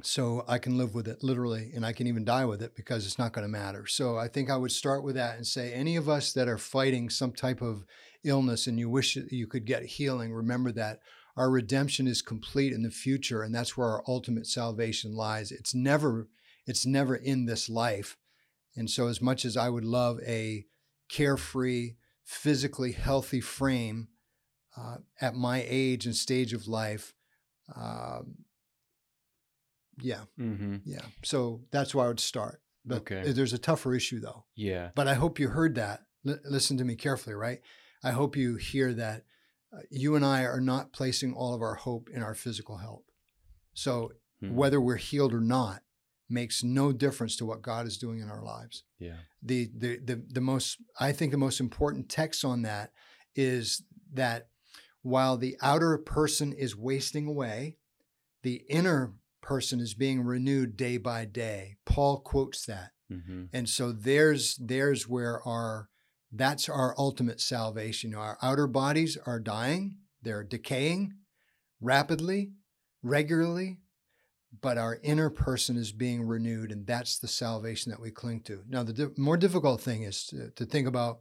so 0.02 0.44
I 0.48 0.58
can 0.58 0.78
live 0.78 0.94
with 0.94 1.08
it 1.08 1.24
literally, 1.24 1.72
and 1.74 1.86
I 1.86 1.94
can 1.94 2.08
even 2.08 2.26
die 2.26 2.46
with 2.46 2.62
it 2.62 2.76
because 2.76 3.06
it's 3.06 3.18
not 3.18 3.34
going 3.34 3.46
to 3.46 3.52
matter. 3.52 3.88
So, 3.88 4.18
I 4.18 4.28
think 4.28 4.50
I 4.50 4.58
would 4.58 4.72
start 4.72 5.04
with 5.04 5.16
that 5.16 5.38
and 5.38 5.48
say, 5.48 5.72
any 5.72 5.96
of 5.96 6.10
us 6.10 6.34
that 6.34 6.48
are 6.48 6.58
fighting 6.58 7.10
some 7.10 7.32
type 7.32 7.62
of 7.62 7.86
illness 8.24 8.68
and 8.68 8.78
you 8.78 8.90
wish 8.90 9.16
you 9.16 9.48
could 9.48 9.66
get 9.66 9.84
healing, 9.84 10.34
remember 10.34 10.72
that 10.74 11.00
our 11.38 11.50
redemption 11.50 12.08
is 12.08 12.22
complete 12.22 12.74
in 12.74 12.84
the 12.84 12.92
future, 12.92 13.42
and 13.42 13.54
that's 13.54 13.78
where 13.78 13.88
our 13.88 14.04
ultimate 14.08 14.48
salvation 14.48 15.16
lies. 15.16 15.52
It's 15.52 15.74
never, 15.74 16.28
it's 16.66 16.86
never 16.86 17.16
in 17.16 17.46
this 17.46 17.70
life. 17.70 18.18
And 18.76 18.90
so, 18.90 19.08
as 19.08 19.22
much 19.22 19.46
as 19.46 19.56
I 19.56 19.70
would 19.70 19.86
love 19.86 20.20
a 20.26 20.66
carefree, 21.10 21.96
physically 22.24 22.92
healthy 22.92 23.40
frame 23.40 24.10
uh, 24.78 24.98
at 25.22 25.36
my 25.36 25.64
age 25.68 26.06
and 26.06 26.16
stage 26.16 26.52
of 26.52 26.68
life, 26.68 27.14
um, 27.76 28.45
yeah, 30.02 30.22
mm-hmm. 30.40 30.78
yeah. 30.86 31.02
So 31.24 31.62
that's 31.72 31.94
where 31.96 32.06
I 32.06 32.08
would 32.10 32.20
start. 32.20 32.62
But 32.86 32.98
Okay. 33.02 33.32
there's 33.32 33.54
a 33.54 33.58
tougher 33.58 33.94
issue 33.96 34.20
though. 34.20 34.46
Yeah. 34.56 34.92
But 34.96 35.08
I 35.08 35.16
hope 35.16 35.40
you 35.40 35.50
heard 35.50 35.76
that. 35.76 36.02
L- 36.28 36.40
listen 36.46 36.78
to 36.78 36.84
me 36.84 36.96
carefully, 36.96 37.36
right? 37.36 37.62
I 38.04 38.12
hope 38.12 38.36
you 38.36 38.56
hear 38.58 38.94
that 38.94 39.24
uh, 39.74 39.80
you 39.90 40.16
and 40.16 40.24
I 40.26 40.44
are 40.44 40.62
not 40.62 40.94
placing 40.94 41.34
all 41.34 41.54
of 41.56 41.62
our 41.62 41.76
hope 41.76 42.10
in 42.14 42.22
our 42.22 42.36
physical 42.36 42.78
health. 42.78 43.04
So 43.74 44.12
Hmm. 44.42 44.54
whether 44.54 44.82
we're 44.82 44.98
healed 44.98 45.34
or 45.34 45.40
not 45.42 45.82
makes 46.30 46.62
no 46.64 46.92
difference 46.92 47.38
to 47.38 47.46
what 47.46 47.62
God 47.62 47.88
is 47.88 47.98
doing 47.98 48.20
in 48.20 48.30
our 48.30 48.44
lives. 48.44 48.84
Yeah. 49.00 49.16
The, 49.42 49.70
the 49.78 49.98
the 50.04 50.24
the 50.30 50.42
most 50.42 50.78
I 51.00 51.12
think 51.14 51.32
the 51.32 51.38
most 51.38 51.60
important 51.60 52.10
text 52.10 52.44
on 52.44 52.64
that 52.64 52.92
is 53.36 53.84
that 54.14 54.50
while 55.04 55.38
the 55.38 55.56
outer 55.62 55.98
person 55.98 56.52
is 56.52 56.76
wasting 56.76 57.28
away, 57.28 57.78
the 58.44 58.64
inner 58.70 59.14
person 59.46 59.80
is 59.80 59.94
being 59.94 60.24
renewed 60.24 60.76
day 60.76 60.98
by 60.98 61.24
day. 61.24 61.78
Paul 61.86 62.20
quotes 62.20 62.66
that. 62.66 62.92
Mm-hmm. 63.12 63.46
And 63.54 63.70
so 63.70 63.92
there's 63.92 64.58
there's 64.58 65.08
where 65.08 65.40
our 65.48 65.90
that's 66.32 66.68
our 66.68 66.96
ultimate 66.98 67.40
salvation. 67.40 68.16
Our 68.16 68.38
outer 68.42 68.66
bodies 68.66 69.18
are 69.26 69.40
dying, 69.40 70.00
they're 70.24 70.44
decaying 70.44 71.14
rapidly, 71.80 72.54
regularly, 73.04 73.82
but 74.62 74.80
our 74.80 74.98
inner 75.04 75.30
person 75.30 75.78
is 75.78 75.92
being 75.92 76.24
renewed, 76.24 76.72
and 76.72 76.88
that's 76.88 77.20
the 77.20 77.28
salvation 77.28 77.92
that 77.92 78.02
we 78.02 78.10
cling 78.10 78.42
to. 78.46 78.64
Now, 78.68 78.82
the 78.82 78.94
di- 78.94 79.14
more 79.16 79.38
difficult 79.38 79.80
thing 79.80 80.02
is 80.02 80.26
to, 80.28 80.50
to 80.56 80.66
think 80.66 80.88
about 80.88 81.20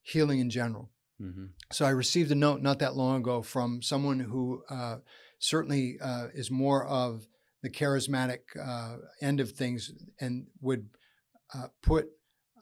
healing 0.00 0.38
in 0.38 0.48
general. 0.48 0.90
Mm-hmm. 1.20 1.46
So 1.70 1.84
I 1.84 1.90
received 1.90 2.30
a 2.30 2.34
note 2.34 2.62
not 2.62 2.78
that 2.78 2.96
long 2.96 3.20
ago 3.20 3.42
from 3.42 3.82
someone 3.82 4.20
who 4.20 4.62
uh, 4.70 4.96
certainly 5.38 5.98
uh, 6.00 6.28
is 6.32 6.50
more 6.50 6.86
of 6.86 7.26
the 7.62 7.70
charismatic 7.70 8.40
uh, 8.60 8.96
end 9.20 9.40
of 9.40 9.52
things 9.52 9.92
and 10.20 10.46
would 10.60 10.88
uh, 11.54 11.68
put 11.82 12.08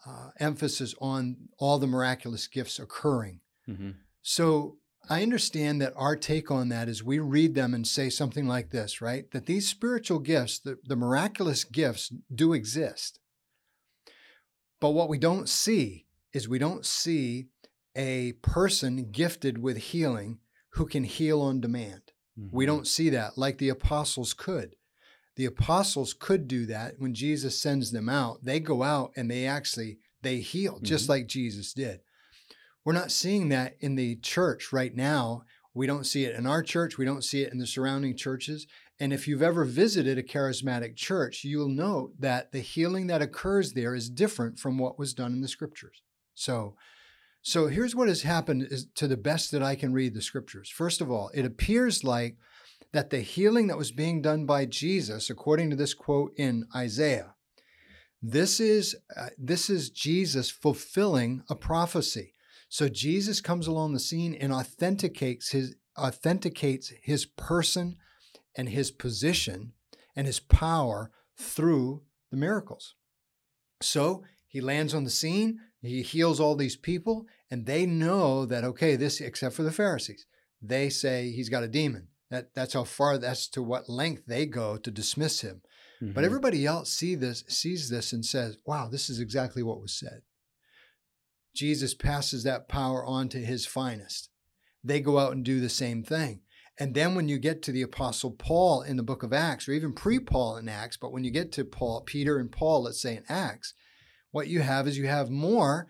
uh, 0.06 0.30
emphasis 0.38 0.94
on 1.00 1.36
all 1.58 1.78
the 1.78 1.86
miraculous 1.86 2.46
gifts 2.46 2.78
occurring. 2.78 3.40
Mm-hmm. 3.68 3.90
So 4.22 4.78
I 5.08 5.22
understand 5.22 5.80
that 5.82 5.92
our 5.96 6.16
take 6.16 6.50
on 6.50 6.68
that 6.70 6.88
is 6.88 7.04
we 7.04 7.18
read 7.18 7.54
them 7.54 7.74
and 7.74 7.86
say 7.86 8.10
something 8.10 8.46
like 8.46 8.70
this, 8.70 9.00
right? 9.00 9.30
That 9.30 9.46
these 9.46 9.68
spiritual 9.68 10.18
gifts, 10.18 10.58
the, 10.58 10.78
the 10.84 10.96
miraculous 10.96 11.64
gifts, 11.64 12.12
do 12.34 12.52
exist. 12.52 13.20
But 14.80 14.90
what 14.90 15.08
we 15.08 15.18
don't 15.18 15.48
see 15.48 16.06
is 16.32 16.48
we 16.48 16.58
don't 16.58 16.84
see 16.84 17.48
a 17.96 18.32
person 18.42 19.10
gifted 19.10 19.58
with 19.58 19.76
healing 19.76 20.38
who 20.70 20.86
can 20.86 21.04
heal 21.04 21.40
on 21.40 21.60
demand. 21.60 22.12
Mm-hmm. 22.38 22.56
We 22.56 22.66
don't 22.66 22.86
see 22.86 23.10
that 23.10 23.38
like 23.38 23.58
the 23.58 23.70
apostles 23.70 24.34
could. 24.34 24.74
The 25.36 25.44
apostles 25.44 26.14
could 26.14 26.48
do 26.48 26.66
that 26.66 26.94
when 26.98 27.14
Jesus 27.14 27.60
sends 27.60 27.90
them 27.92 28.08
out. 28.08 28.44
They 28.44 28.58
go 28.60 28.82
out 28.82 29.12
and 29.16 29.30
they 29.30 29.46
actually 29.46 29.98
they 30.22 30.40
heal 30.40 30.80
just 30.82 31.06
Mhm. 31.06 31.10
like 31.10 31.26
Jesus 31.28 31.72
did. 31.72 32.00
We're 32.84 32.94
not 32.94 33.12
seeing 33.12 33.48
that 33.50 33.76
in 33.80 33.94
the 33.94 34.16
church 34.16 34.72
right 34.72 34.94
now. 34.94 35.44
We 35.74 35.86
don't 35.86 36.06
see 36.06 36.24
it 36.24 36.34
in 36.34 36.46
our 36.46 36.62
church, 36.62 36.96
we 36.98 37.04
don't 37.04 37.22
see 37.22 37.42
it 37.42 37.52
in 37.52 37.58
the 37.58 37.66
surrounding 37.66 38.16
churches. 38.16 38.66
And 38.98 39.12
if 39.12 39.28
you've 39.28 39.42
ever 39.42 39.64
visited 39.64 40.16
a 40.16 40.22
charismatic 40.22 40.96
church, 40.96 41.44
you'll 41.44 41.68
note 41.68 42.18
that 42.18 42.50
the 42.50 42.60
healing 42.60 43.08
that 43.08 43.20
occurs 43.20 43.74
there 43.74 43.94
is 43.94 44.08
different 44.08 44.58
from 44.58 44.78
what 44.78 44.98
was 44.98 45.12
done 45.12 45.32
in 45.34 45.42
the 45.42 45.48
scriptures. 45.48 46.02
So 46.34 46.76
so 47.42 47.68
here's 47.68 47.94
what 47.94 48.08
has 48.08 48.22
happened 48.22 48.66
is 48.72 48.86
to 48.96 49.06
the 49.06 49.16
best 49.16 49.52
that 49.52 49.62
I 49.62 49.76
can 49.76 49.92
read 49.92 50.14
the 50.14 50.22
scriptures. 50.22 50.68
First 50.68 51.00
of 51.00 51.12
all, 51.12 51.30
it 51.32 51.44
appears 51.44 52.02
like 52.02 52.36
that 52.96 53.10
the 53.10 53.20
healing 53.20 53.66
that 53.66 53.76
was 53.76 53.92
being 53.92 54.22
done 54.22 54.46
by 54.46 54.64
Jesus, 54.64 55.28
according 55.28 55.68
to 55.68 55.76
this 55.76 55.92
quote 55.92 56.32
in 56.38 56.66
Isaiah, 56.74 57.34
This 58.22 58.58
is 58.58 58.96
uh, 59.14 59.28
this 59.36 59.68
is 59.68 59.90
Jesus 59.90 60.48
fulfilling 60.48 61.42
a 61.50 61.54
prophecy. 61.54 62.32
So 62.70 62.88
Jesus 62.88 63.42
comes 63.42 63.66
along 63.66 63.92
the 63.92 64.00
scene 64.00 64.34
and 64.34 64.50
authenticates 64.50 65.50
his 65.50 65.74
authenticates 65.98 66.90
his 67.02 67.26
person 67.26 67.98
and 68.56 68.70
his 68.70 68.90
position 68.90 69.74
and 70.16 70.26
his 70.26 70.40
power 70.40 71.10
through 71.36 72.00
the 72.30 72.38
miracles. 72.38 72.94
So 73.82 74.24
he 74.48 74.62
lands 74.62 74.94
on 74.94 75.04
the 75.04 75.10
scene, 75.10 75.60
he 75.82 76.00
heals 76.00 76.40
all 76.40 76.56
these 76.56 76.76
people, 76.76 77.26
and 77.50 77.66
they 77.66 77.84
know 77.84 78.46
that, 78.46 78.64
okay, 78.64 78.96
this, 78.96 79.20
except 79.20 79.54
for 79.54 79.64
the 79.64 79.70
Pharisees, 79.70 80.24
they 80.62 80.88
say 80.88 81.30
he's 81.30 81.50
got 81.50 81.62
a 81.62 81.68
demon. 81.68 82.08
That, 82.30 82.54
that's 82.54 82.74
how 82.74 82.84
far, 82.84 83.18
that's 83.18 83.48
to 83.50 83.62
what 83.62 83.88
length 83.88 84.24
they 84.26 84.46
go 84.46 84.76
to 84.76 84.90
dismiss 84.90 85.42
him. 85.42 85.62
Mhm. 86.02 86.14
But 86.14 86.24
everybody 86.24 86.66
else 86.66 86.92
see 86.92 87.14
this, 87.14 87.44
sees 87.48 87.88
this 87.88 88.12
and 88.12 88.24
says, 88.24 88.58
wow, 88.66 88.88
this 88.88 89.08
is 89.08 89.20
exactly 89.20 89.62
what 89.62 89.80
was 89.80 89.92
said. 89.92 90.22
Jesus 91.54 91.94
passes 91.94 92.42
that 92.42 92.68
power 92.68 93.04
on 93.04 93.28
to 93.30 93.38
his 93.38 93.64
finest. 93.64 94.28
They 94.84 95.00
go 95.00 95.18
out 95.18 95.32
and 95.32 95.44
do 95.44 95.60
the 95.60 95.68
same 95.68 96.02
thing. 96.02 96.40
And 96.78 96.94
then 96.94 97.14
when 97.14 97.28
you 97.28 97.38
get 97.38 97.62
to 97.62 97.72
the 97.72 97.82
apostle 97.82 98.32
Paul 98.32 98.82
in 98.82 98.96
the 98.96 99.02
book 99.02 99.22
of 99.22 99.32
Acts, 99.32 99.66
or 99.66 99.72
even 99.72 99.94
pre-Paul 99.94 100.58
in 100.58 100.68
Acts, 100.68 100.98
but 100.98 101.12
when 101.12 101.24
you 101.24 101.30
get 101.30 101.50
to 101.52 101.64
Paul, 101.64 102.02
Peter 102.02 102.38
and 102.38 102.52
Paul, 102.52 102.82
let's 102.82 103.00
say 103.00 103.16
in 103.16 103.24
Acts, 103.28 103.72
what 104.30 104.48
you 104.48 104.60
have 104.60 104.86
is 104.86 104.98
you 104.98 105.06
have 105.06 105.30
more 105.30 105.88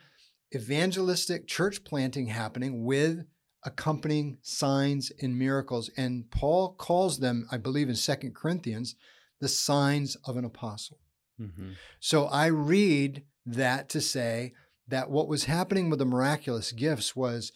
evangelistic 0.55 1.49
church 1.49 1.83
planting 1.83 2.29
happening 2.29 2.85
with 2.85 3.25
accompanying 3.67 4.39
signs 4.43 5.13
and 5.21 5.39
miracles. 5.39 5.91
And 5.97 6.31
Paul 6.31 6.73
calls 6.75 7.19
them, 7.19 7.47
I 7.51 7.59
believe 7.59 7.89
in 7.89 7.97
Second 7.97 8.35
Corinthians, 8.35 8.95
the 9.41 9.49
signs 9.49 10.17
of 10.25 10.37
an 10.39 10.45
apostle. 10.45 10.99
Mhm. 11.39 11.75
So 12.01 12.25
I 12.27 12.47
read 12.47 13.25
that 13.45 13.91
to 13.91 14.01
say 14.01 14.55
that 14.89 15.11
what 15.11 15.29
was 15.29 15.45
happening 15.45 15.91
with 15.91 15.99
the 15.99 16.07
miraculous 16.07 16.73
gifts 16.73 17.15
was 17.15 17.53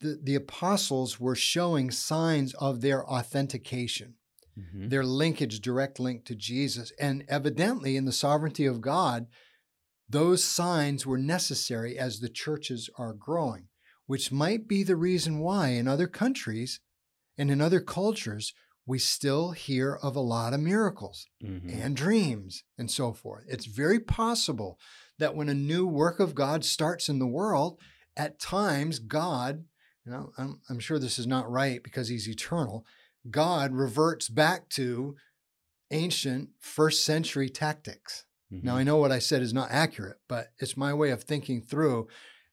the, 0.00 0.18
the 0.22 0.34
apostles 0.34 1.20
were 1.20 1.36
showing 1.36 1.90
signs 1.90 2.52
of 2.54 2.80
their 2.80 3.08
authentication, 3.08 4.16
Mhm. 4.58 4.90
their 4.90 5.04
linkage, 5.04 5.60
direct 5.60 5.98
link 6.00 6.24
to 6.26 6.34
Jesus. 6.34 6.92
And 6.98 7.24
evidently, 7.28 7.96
in 7.96 8.04
the 8.04 8.12
sovereignty 8.12 8.66
of 8.66 8.80
God, 8.80 9.28
those 10.08 10.44
signs 10.44 11.06
were 11.06 11.16
necessary 11.18 11.96
as 11.98 12.18
the 12.20 12.28
churches 12.28 12.90
are 12.98 13.14
growing, 13.14 13.68
which 14.06 14.32
might 14.32 14.66
be 14.68 14.82
the 14.82 14.96
reason 14.96 15.38
why 15.38 15.68
in 15.68 15.86
other 15.88 16.06
countries 16.06 16.80
and 17.38 17.50
in 17.50 17.60
other 17.60 17.80
cultures, 17.80 18.52
we 18.84 18.98
still 18.98 19.52
hear 19.52 19.94
of 20.02 20.16
a 20.16 20.20
lot 20.20 20.52
of 20.52 20.60
miracles 20.60 21.26
Mhm. 21.42 21.72
and 21.72 21.96
dreams 21.96 22.64
and 22.76 22.90
so 22.90 23.12
forth. 23.12 23.44
It's 23.48 23.66
very 23.66 24.00
possible 24.00 24.78
that 25.18 25.36
when 25.36 25.48
a 25.48 25.54
new 25.54 25.86
work 25.86 26.18
of 26.20 26.34
God 26.34 26.64
starts 26.64 27.08
in 27.08 27.18
the 27.20 27.26
world, 27.26 27.78
at 28.16 28.40
times 28.40 28.98
God, 28.98 29.64
you 30.04 30.10
know, 30.12 30.32
I'm, 30.36 30.60
I'm 30.68 30.80
sure 30.80 30.98
this 30.98 31.18
is 31.18 31.26
not 31.28 31.48
right 31.50 31.80
because 31.82 32.08
he's 32.08 32.28
eternal, 32.28 32.84
God 33.30 33.72
reverts 33.72 34.28
back 34.28 34.68
to 34.70 35.14
ancient 35.90 36.50
first 36.58 37.04
century 37.04 37.48
tactics. 37.48 38.24
Now, 38.50 38.74
Mhm. 38.74 38.78
I 38.78 38.82
know 38.82 38.96
what 38.96 39.12
I 39.12 39.18
said 39.18 39.42
is 39.42 39.54
not 39.54 39.70
accurate, 39.70 40.18
but 40.28 40.52
it's 40.58 40.76
my 40.76 40.92
way 40.92 41.10
of 41.10 41.22
thinking 41.22 41.62
through. 41.62 42.08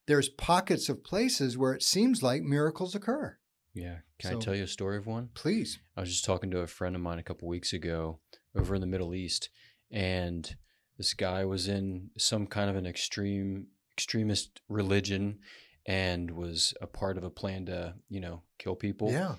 There's 0.09 0.27
pockets 0.27 0.89
of 0.89 1.03
places 1.03 1.55
where 1.55 1.71
it 1.71 1.83
seems 1.83 2.23
like 2.23 2.41
miracles 2.41 2.95
occur. 2.95 3.37
Yeah. 3.75 3.99
Can 4.17 4.31
So- 4.31 4.37
I 4.37 4.41
tell 4.41 4.55
you 4.55 4.63
a 4.63 4.67
story 4.67 4.97
of 4.97 5.05
one? 5.05 5.29
Please. 5.35 5.77
I 5.95 6.01
was 6.01 6.09
just 6.09 6.25
talking 6.25 6.49
to 6.49 6.61
a 6.61 6.67
friend 6.67 6.95
of 6.95 7.01
mine 7.03 7.19
a 7.19 7.23
couple 7.23 7.47
weeks 7.47 7.73
ago 7.73 8.19
over 8.55 8.73
in 8.73 8.81
the 8.81 8.87
Middle 8.87 9.13
East, 9.13 9.49
and 9.91 10.55
this 10.97 11.13
guy 11.13 11.45
was 11.45 11.67
in 11.67 12.09
some 12.17 12.47
kind 12.47 12.71
of 12.71 12.75
an 12.75 12.87
extreme 12.87 13.67
extremist 13.93 14.61
religion 14.67 15.37
and 15.85 16.31
was 16.31 16.73
a 16.81 16.87
part 16.87 17.15
of 17.19 17.23
a 17.23 17.29
plan 17.29 17.67
to, 17.67 17.93
you 18.09 18.19
know, 18.19 18.41
kill 18.57 18.75
people. 18.75 19.11
Yeah. 19.11 19.35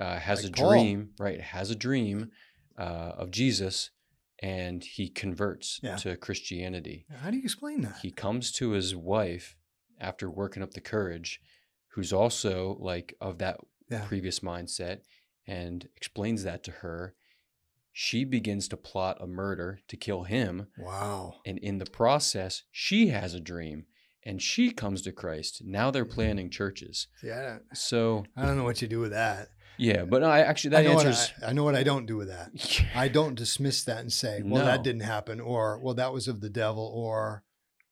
Uh, 0.00 0.18
has 0.18 0.42
Like 0.42 0.52
a 0.52 0.56
Paul. 0.56 0.70
dream, 0.70 1.10
right? 1.18 1.40
Has 1.40 1.70
a 1.70 1.76
dream 1.76 2.30
uh, 2.78 3.12
of 3.18 3.30
Jesus, 3.30 3.90
and 4.42 4.82
he 4.82 5.10
converts 5.10 5.80
Yeah. 5.82 5.96
to 5.96 6.16
Christianity. 6.16 7.04
How 7.10 7.30
do 7.30 7.36
you 7.36 7.42
explain 7.42 7.82
that? 7.82 7.98
He 8.00 8.10
comes 8.10 8.50
to 8.52 8.70
his 8.70 8.96
wife 8.96 9.56
after 10.00 10.30
working 10.30 10.62
up 10.62 10.74
the 10.74 10.80
courage, 10.80 11.40
who's 11.88 12.12
also 12.12 12.76
like 12.80 13.14
of 13.20 13.38
that 13.38 13.60
Yeah. 13.90 14.06
previous 14.06 14.40
mindset, 14.40 15.00
and 15.46 15.88
explains 15.96 16.42
that 16.42 16.62
to 16.64 16.70
her. 16.70 17.14
She 17.92 18.24
begins 18.24 18.68
to 18.68 18.76
plot 18.76 19.16
a 19.20 19.26
murder 19.26 19.80
to 19.88 19.96
kill 19.96 20.24
him. 20.24 20.68
Wow. 20.78 21.40
And 21.44 21.58
in 21.58 21.78
the 21.78 21.86
process, 21.86 22.62
she 22.70 23.08
has 23.08 23.34
a 23.34 23.40
dream 23.40 23.86
and 24.24 24.42
she 24.42 24.70
comes 24.70 25.02
to 25.02 25.12
Christ. 25.12 25.62
Now 25.64 25.90
they're 25.90 26.04
mm-hmm. 26.04 26.14
planning 26.14 26.50
churches. 26.50 27.08
Yeah. 27.22 27.58
So, 27.72 28.24
I 28.36 28.44
don't 28.46 28.56
know 28.56 28.64
what 28.64 28.82
you 28.82 28.88
do 28.88 29.00
with 29.00 29.12
that. 29.12 29.48
yeah, 29.78 30.04
but 30.04 30.22
I 30.22 30.40
actually, 30.40 30.76
I 30.76 30.82
that 30.82 30.94
what 30.94 31.06
answers. 31.06 31.32
I, 31.42 31.46
I 31.46 31.52
know 31.52 31.64
what 31.64 31.74
I 31.74 31.82
don't 31.82 32.06
do 32.06 32.16
with 32.16 32.28
that. 32.28 32.50
I 32.94 33.08
don't 33.08 33.34
dismiss 33.34 33.84
that 33.84 34.00
and 34.00 34.12
say, 34.12 34.42
well, 34.44 34.66
that 34.66 34.82
didn't 34.82 35.02
happen, 35.02 35.40
or 35.40 35.78
well, 35.78 35.94
that 35.94 36.12
was 36.12 36.28
of 36.28 36.40
the 36.40 36.50
devil, 36.50 36.92
or 36.94 37.42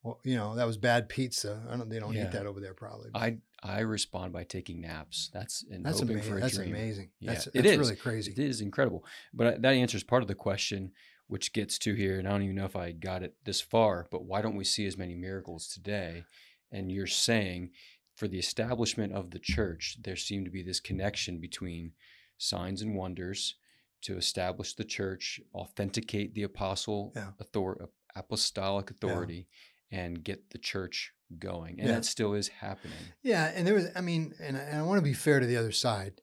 well, 0.07 0.21
you 0.25 0.37
know, 0.37 0.55
that 0.57 0.67
was 0.67 0.77
bad 0.77 1.09
pizza. 1.09 1.63
I 1.69 1.77
don't. 1.77 1.89
They 1.89 1.99
don't 1.99 2.15
Yeah. 2.15 2.27
eat 2.27 2.33
that 2.33 2.47
over 2.47 2.61
there, 2.61 2.75
probably. 2.75 3.11
I, 3.15 3.39
I 3.63 3.81
respond 3.81 4.33
by 4.33 4.45
taking 4.45 4.81
naps. 4.81 5.31
That's 5.33 5.65
and 5.71 5.85
that's 5.85 6.01
hoping 6.01 6.15
amazing. 6.17 6.33
for 6.33 6.39
a 6.39 6.41
That's 6.41 6.55
dream. 6.57 6.71
amazing. 6.75 7.11
Yeah, 7.21 7.33
that's 7.33 7.45
that's 7.47 7.67
is. 7.67 7.79
really 7.79 7.97
crazy. 7.97 8.33
It 8.33 8.39
is 8.39 8.61
incredible. 8.61 9.05
But 9.35 9.47
uh, 9.47 9.57
that 9.61 9.75
answers 9.75 10.05
part 10.05 10.23
of 10.23 10.29
the 10.29 10.35
question, 10.35 10.93
which 11.27 11.53
gets 11.53 11.79
to 11.81 11.95
here. 11.95 12.19
And 12.19 12.29
I 12.29 12.31
don't 12.31 12.43
even 12.43 12.57
know 12.57 12.65
if 12.67 12.77
I 12.77 12.93
got 12.93 13.23
it 13.23 13.35
this 13.45 13.61
far, 13.61 14.07
but 14.11 14.25
why 14.25 14.41
don't 14.43 14.57
we 14.57 14.65
see 14.65 14.87
as 14.87 14.97
many 14.97 15.15
miracles 15.15 15.67
today? 15.69 16.25
And 16.71 16.91
you're 16.93 17.07
saying 17.07 17.71
for 18.15 18.29
the 18.29 18.39
establishment 18.39 19.13
of 19.13 19.31
the 19.31 19.39
church, 19.41 19.99
there 20.03 20.17
seemed 20.17 20.45
to 20.47 20.51
be 20.51 20.63
this 20.63 20.81
connection 20.81 21.41
between 21.41 21.93
signs 22.39 22.81
and 22.83 22.95
wonders 22.95 23.57
to 24.03 24.17
establish 24.17 24.75
the 24.75 24.85
church, 24.85 25.41
authenticate 25.55 26.35
the 26.35 26.43
apostle 26.45 27.13
Yeah. 27.17 27.31
author- 27.41 27.89
apostolic 28.15 28.91
authority, 28.91 29.49
and 29.91 30.23
get 30.25 30.51
the 30.51 30.59
church 30.59 31.13
going. 31.39 31.79
And 31.81 31.89
Yeah. 31.89 31.95
that 31.97 32.05
still 32.05 32.35
is 32.35 32.49
happening. 32.49 32.99
Yeah, 33.23 33.47
and 33.55 33.67
there 33.67 33.75
was. 33.75 33.87
I 33.95 34.01
mean, 34.01 34.35
and 34.41 34.57
I, 34.57 34.61
and 34.61 34.79
I 34.79 34.83
want 34.83 34.99
to 34.99 35.03
be 35.05 35.15
fair 35.15 35.41
to 35.41 35.47
the 35.47 35.57
other 35.57 35.73
side. 35.73 36.21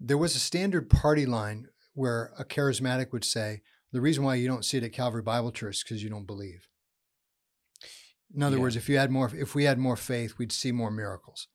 There 0.00 0.18
was 0.18 0.36
a 0.36 0.40
standard 0.40 0.90
party 0.90 1.26
line 1.26 1.68
where 1.94 2.32
a 2.38 2.44
charismatic 2.44 3.12
would 3.12 3.24
say, 3.24 3.62
"The 3.92 4.00
reason 4.00 4.24
why 4.24 4.34
you 4.36 4.48
don't 4.48 4.64
see 4.64 4.78
it 4.78 4.84
at 4.84 4.92
Calvary 4.92 5.22
Bible 5.22 5.52
Church 5.52 5.76
is 5.76 5.82
because 5.82 6.02
you 6.02 6.10
don't 6.10 6.26
believe." 6.26 6.68
In 8.34 8.42
other 8.42 8.56
Yeah. 8.56 8.62
words, 8.62 8.76
if 8.76 8.88
you 8.88 8.98
had 8.98 9.10
more, 9.10 9.34
if 9.34 9.54
we 9.54 9.64
had 9.64 9.78
more 9.78 9.96
faith, 9.96 10.36
we'd 10.38 10.52
see 10.52 10.72
more 10.72 10.90
miracles. 10.90 11.48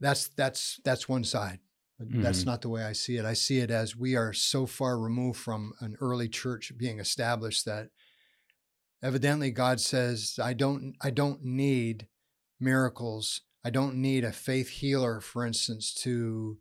That's 0.00 0.28
that's 0.28 0.80
that's 0.84 1.08
one 1.08 1.24
side. 1.24 1.60
But 1.98 2.22
That's 2.22 2.40
mm-hmm. 2.40 2.50
not 2.50 2.62
the 2.62 2.68
way 2.68 2.84
I 2.84 2.92
see 2.92 3.16
it. 3.16 3.24
I 3.24 3.32
see 3.34 3.58
it 3.58 3.72
as 3.72 3.96
we 3.96 4.14
are 4.14 4.32
so 4.32 4.66
far 4.66 4.98
removed 5.00 5.40
from 5.40 5.72
an 5.80 5.96
early 6.00 6.28
church 6.28 6.72
being 6.76 7.00
established 7.00 7.64
that 7.64 7.90
evidently 9.02 9.50
God 9.50 9.80
says, 9.80 10.38
I 10.42 10.52
don't 10.54 10.94
I 11.00 11.10
don't 11.10 11.44
need 11.44 12.06
miracles. 12.60 13.42
I 13.64 13.70
don't 13.70 13.96
need 13.96 14.24
a 14.24 14.32
faith 14.32 14.68
healer, 14.68 15.20
for 15.20 15.44
instance, 15.46 15.92
to 16.02 16.58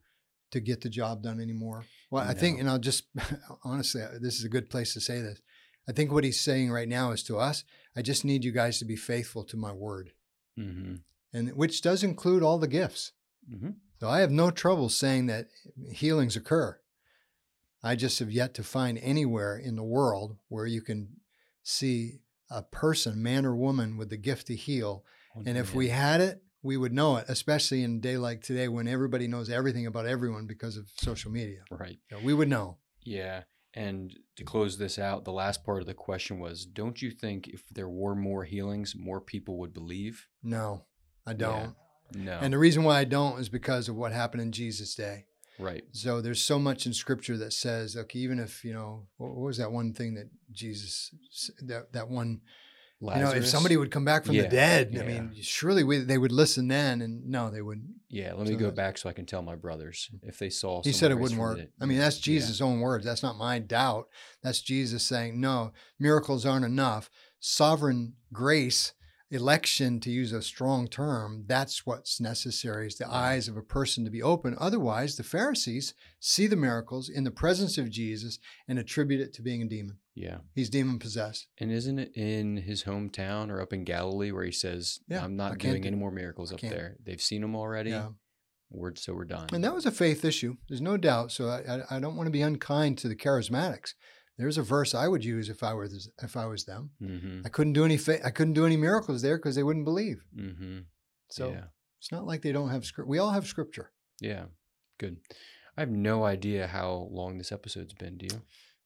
to 0.52 0.60
get 0.60 0.82
the 0.82 0.89
job 0.89 1.23
done 1.23 1.39
anymore. 1.41 1.86
Well, 2.10 2.23
I 2.23 2.34
think, 2.34 2.56
No. 2.58 2.62
and 2.62 2.69
I'll 2.69 2.80
just 2.80 3.06
honestly, 3.63 4.02
uh, 4.02 4.12
this 4.21 4.38
is 4.39 4.45
a 4.45 4.50
good 4.50 4.69
place 4.69 4.93
to 4.93 5.02
say 5.02 5.21
this. 5.21 5.41
I 5.89 5.91
think 5.93 6.12
what 6.12 6.23
he's 6.23 6.39
saying 6.39 6.71
right 6.71 6.88
now 6.88 7.12
is 7.12 7.23
to 7.23 7.38
us, 7.38 7.63
I 7.95 8.02
just 8.02 8.26
need 8.26 8.43
you 8.43 8.52
guys 8.52 8.80
to 8.80 8.86
be 8.86 8.95
faithful 8.95 9.43
to 9.45 9.58
my 9.58 9.71
word. 9.71 10.12
hmm 10.58 10.95
And 11.34 11.50
which 11.56 11.82
does 11.82 12.04
include 12.04 12.43
all 12.43 12.58
the 12.60 12.67
gifts. 12.67 13.12
hmm 13.50 13.71
So 14.00 14.10
I 14.10 14.19
have 14.21 14.32
no 14.32 14.52
trouble 14.52 14.89
saying 14.89 15.26
that 15.28 15.47
healings 15.91 16.36
occur. 16.36 16.80
I 17.84 17.95
just 17.95 18.19
have 18.19 18.32
yet 18.32 18.54
to 18.56 18.63
find 18.63 18.97
anywhere 19.00 19.56
in 19.58 19.76
the 19.76 19.84
world 19.84 20.38
where 20.50 20.65
you 20.65 20.82
can 20.82 21.17
see 21.63 22.19
a 22.49 22.63
person, 22.63 23.21
man 23.21 23.45
or 23.45 23.55
woman, 23.55 23.97
with 23.97 24.10
the 24.10 24.17
gift 24.17 24.47
to 24.47 24.55
heal. 24.55 25.03
Oh, 25.36 25.43
and 25.45 25.57
if 25.57 25.73
we 25.73 25.89
had 25.89 26.21
it, 26.21 26.41
we 26.63 26.77
would 26.77 26.93
know 26.93 27.17
it, 27.17 27.25
especially 27.27 27.83
in 27.83 27.97
a 27.97 27.99
day 27.99 28.17
like 28.17 28.41
today 28.41 28.67
when 28.67 28.88
everybody 28.88 29.27
knows 29.27 29.49
everything 29.49 29.86
about 29.86 30.05
everyone 30.05 30.47
because 30.47 30.77
of 30.77 30.89
social 30.97 31.31
media. 31.31 31.62
right. 31.71 31.97
You 32.10 32.17
know, 32.17 32.23
we 32.23 32.33
would 32.33 32.49
know. 32.49 32.77
Yeah. 33.03 33.43
And 33.73 34.12
to 34.38 34.43
close 34.43 34.77
this 34.77 34.97
out, 34.97 35.23
the 35.23 35.31
last 35.31 35.63
part 35.63 35.81
of 35.81 35.88
the 35.88 35.93
question 35.93 36.39
was 36.39 36.65
Don't 36.65 37.01
you 37.01 37.12
think 37.12 37.47
if 37.47 37.63
there 37.69 37.89
were 37.89 38.15
more 38.15 38.43
healings, 38.43 38.95
more 38.97 39.21
people 39.21 39.60
would 39.60 39.73
believe? 39.73 40.27
No, 40.41 40.86
I 41.25 41.33
don't. 41.33 41.75
No. 42.13 42.39
And 42.41 42.53
the 42.53 42.57
reason 42.57 42.83
why 42.83 42.99
I 42.99 43.03
don't 43.03 43.39
is 43.39 43.49
because 43.49 43.89
of 43.89 43.95
what 43.95 44.13
happened 44.13 44.41
in 44.41 44.51
Jesus' 44.51 44.95
day. 44.95 45.25
Right. 45.59 45.83
So 45.91 46.21
there's 46.21 46.43
so 46.43 46.59
much 46.59 46.85
in 46.85 46.93
scripture 46.93 47.37
that 47.37 47.53
says, 47.53 47.95
okay, 47.95 48.19
even 48.19 48.39
if, 48.39 48.63
you 48.63 48.73
know, 48.73 49.07
what 49.17 49.35
was 49.35 49.57
that 49.57 49.71
one 49.71 49.93
thing 49.93 50.15
that 50.15 50.29
Jesus, 50.51 51.11
that, 51.61 51.93
that 51.93 52.09
one, 52.09 52.41
you 52.99 53.21
know, 53.21 53.29
if 53.31 53.45
somebody 53.45 53.77
would 53.77 53.91
come 53.91 54.05
back 54.05 54.25
from 54.25 54.33
Yeah, 54.35 54.43
the 54.43 54.49
dead, 54.49 54.89
yeah. 54.91 55.01
I 55.01 55.05
mean, 55.05 55.35
surely 55.41 55.83
we, 55.83 55.99
they 55.99 56.17
would 56.17 56.31
listen 56.31 56.67
then. 56.67 57.01
And 57.01 57.27
no, 57.27 57.51
they 57.51 57.61
wouldn't. 57.61 57.85
Yeah, 58.09 58.33
let 58.33 58.47
me 58.47 58.53
so 58.53 58.59
go 58.59 58.71
back 58.71 58.97
so 58.97 59.07
I 59.07 59.13
can 59.13 59.27
tell 59.27 59.43
my 59.43 59.55
brothers 59.55 60.09
if 60.23 60.39
they 60.39 60.49
saw. 60.49 60.81
He 60.81 60.91
said 60.91 61.11
it 61.11 61.19
wouldn't 61.19 61.39
work. 61.39 61.57
the- 61.57 61.69
I 61.79 61.85
mean, 61.85 61.99
that's 61.99 62.17
Yeah. 62.17 62.33
Jesus' 62.33 62.59
own 62.59 62.79
words. 62.79 63.05
That's 63.05 63.21
not 63.21 63.37
my 63.37 63.59
doubt. 63.59 64.07
That's 64.41 64.61
Jesus 64.61 65.03
saying, 65.03 65.39
no, 65.39 65.73
miracles 65.99 66.45
aren't 66.45 66.65
enough. 66.65 67.09
sovereign 67.39 68.13
grace, 68.33 68.93
election, 69.29 69.99
to 69.99 70.09
use 70.09 70.31
a 70.31 70.41
strong 70.41 70.87
term, 70.87 71.43
that's 71.47 71.85
what's 71.85 72.19
necessary 72.21 72.87
is 72.87 72.97
the 72.97 73.09
eyes 73.09 73.47
of 73.47 73.57
a 73.57 73.61
person 73.61 74.05
to 74.05 74.11
be 74.11 74.21
open. 74.21 74.55
Otherwise, 74.59 75.17
the 75.17 75.23
Pharisees 75.23 75.93
see 76.19 76.47
the 76.47 76.55
miracles 76.55 77.09
in 77.09 77.23
the 77.23 77.31
presence 77.31 77.77
of 77.77 77.89
Jesus 77.89 78.39
and 78.67 78.79
attribute 78.79 79.21
it 79.21 79.33
to 79.33 79.41
being 79.41 79.61
a 79.61 79.65
demon. 79.67 79.97
Yeah. 80.15 80.37
He's 80.55 80.69
demon 80.69 80.99
possessed. 80.99 81.47
And 81.59 81.71
isn't 81.71 81.99
it 81.99 82.11
in 82.15 82.57
his 82.57 82.83
hometown 82.83 83.49
or 83.49 83.61
up 83.61 83.73
in 83.73 83.83
Galilee 83.83 84.31
where 84.31 84.45
he 84.45 84.51
says, 84.51 84.99
Yeah, 85.07 85.23
I'm 85.23 85.35
not 85.35 85.57
doing 85.57 85.81
do- 85.81 85.87
any 85.87 85.97
more 85.97 86.11
miracles 86.11 86.53
up 86.53 86.61
there? 86.61 86.95
They've 87.03 87.21
seen 87.21 87.41
them 87.41 87.55
already. 87.55 87.91
Yeah. 87.91 88.09
We're, 88.69 88.95
so 88.95 89.13
we're 89.13 89.25
done. 89.25 89.47
And 89.53 89.63
that 89.63 89.73
was 89.73 89.85
a 89.85 89.91
faith 89.91 90.25
issue. 90.25 90.55
There's 90.67 90.81
no 90.81 90.97
doubt. 90.97 91.31
So 91.31 91.47
I, 91.47 91.77
I, 91.77 91.97
I 91.97 91.99
don't 91.99 92.17
want 92.17 92.27
to 92.27 92.31
be 92.31 92.41
unkind 92.41 92.97
to 92.99 93.07
the 93.07 93.15
charismatics. 93.15 93.93
There's 94.38 94.58
a 94.58 94.63
verse 94.63 94.93
I 94.93 95.08
would 95.08 95.26
use 95.26 95.50
if 95.50 95.63
I 95.63 95.73
was 95.73 96.10
if 96.21 96.38
I 96.38 96.45
was 96.45 96.65
them. 96.65 96.91
mm-hmm. 97.02 97.41
I 97.45 97.50
couldn't 97.50 97.73
do 97.73 97.86
any 97.86 97.97
fa- 97.97 98.26
I 98.26 98.30
couldn't 98.30 98.54
do 98.54 98.65
any 98.65 98.78
miracles 98.78 99.21
there 99.21 99.38
because 99.38 99.56
they 99.56 99.63
wouldn't 99.63 99.86
believe. 99.86 100.23
Mm-hmm. 100.38 100.80
So 101.30 101.50
yeah. 101.50 101.63
it's 102.00 102.12
not 102.12 102.26
like 102.26 102.41
they 102.41 102.52
don't 102.52 102.69
have 102.69 102.86
script. 102.86 103.10
We 103.10 103.17
all 103.19 103.32
have 103.32 103.47
scripture. 103.47 103.91
Yeah. 104.21 104.45
Good. 105.00 105.17
I 105.76 105.82
have 105.82 105.89
no 105.89 106.23
idea 106.23 106.67
how 106.67 107.08
long 107.12 107.38
this 107.38 107.52
episode's 107.52 107.93
been. 107.93 108.17
Do 108.17 108.28
you? 108.32 108.41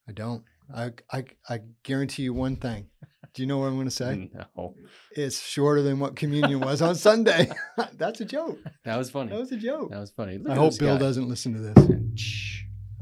I 0.08 0.12
don't. 0.14 0.44
I 0.74 0.92
I, 1.12 1.26
I 1.50 1.60
guarantee 1.84 2.24
you 2.24 2.34
one 2.34 2.56
thing. 2.56 2.88
Do 3.34 3.42
you 3.42 3.48
know 3.48 3.60
what 3.60 3.68
I'm 3.68 3.76
going 3.76 3.88
to 3.88 3.92
say? 3.92 4.30
No. 4.58 4.76
It's 5.16 5.42
shorter 5.42 5.82
than 5.82 6.00
what 6.00 6.16
communion 6.16 6.60
was 6.60 6.82
on 6.82 6.96
Sunday. 7.08 7.50
That's 7.98 8.20
a 8.22 8.26
joke. 8.26 8.60
That 8.84 8.98
was 8.98 9.10
funny. 9.10 9.30
That 9.32 9.40
was 9.40 9.52
a 9.52 9.58
joke. 9.58 9.92
That 9.92 10.00
was 10.00 10.12
funny. 10.12 10.38
Look 10.38 10.52
I 10.52 10.56
hope 10.56 10.78
Bill 10.78 10.96
guy. 10.96 11.00
doesn't 11.00 11.30
listen 11.30 11.54
to 11.54 11.60
this. 11.60 12.51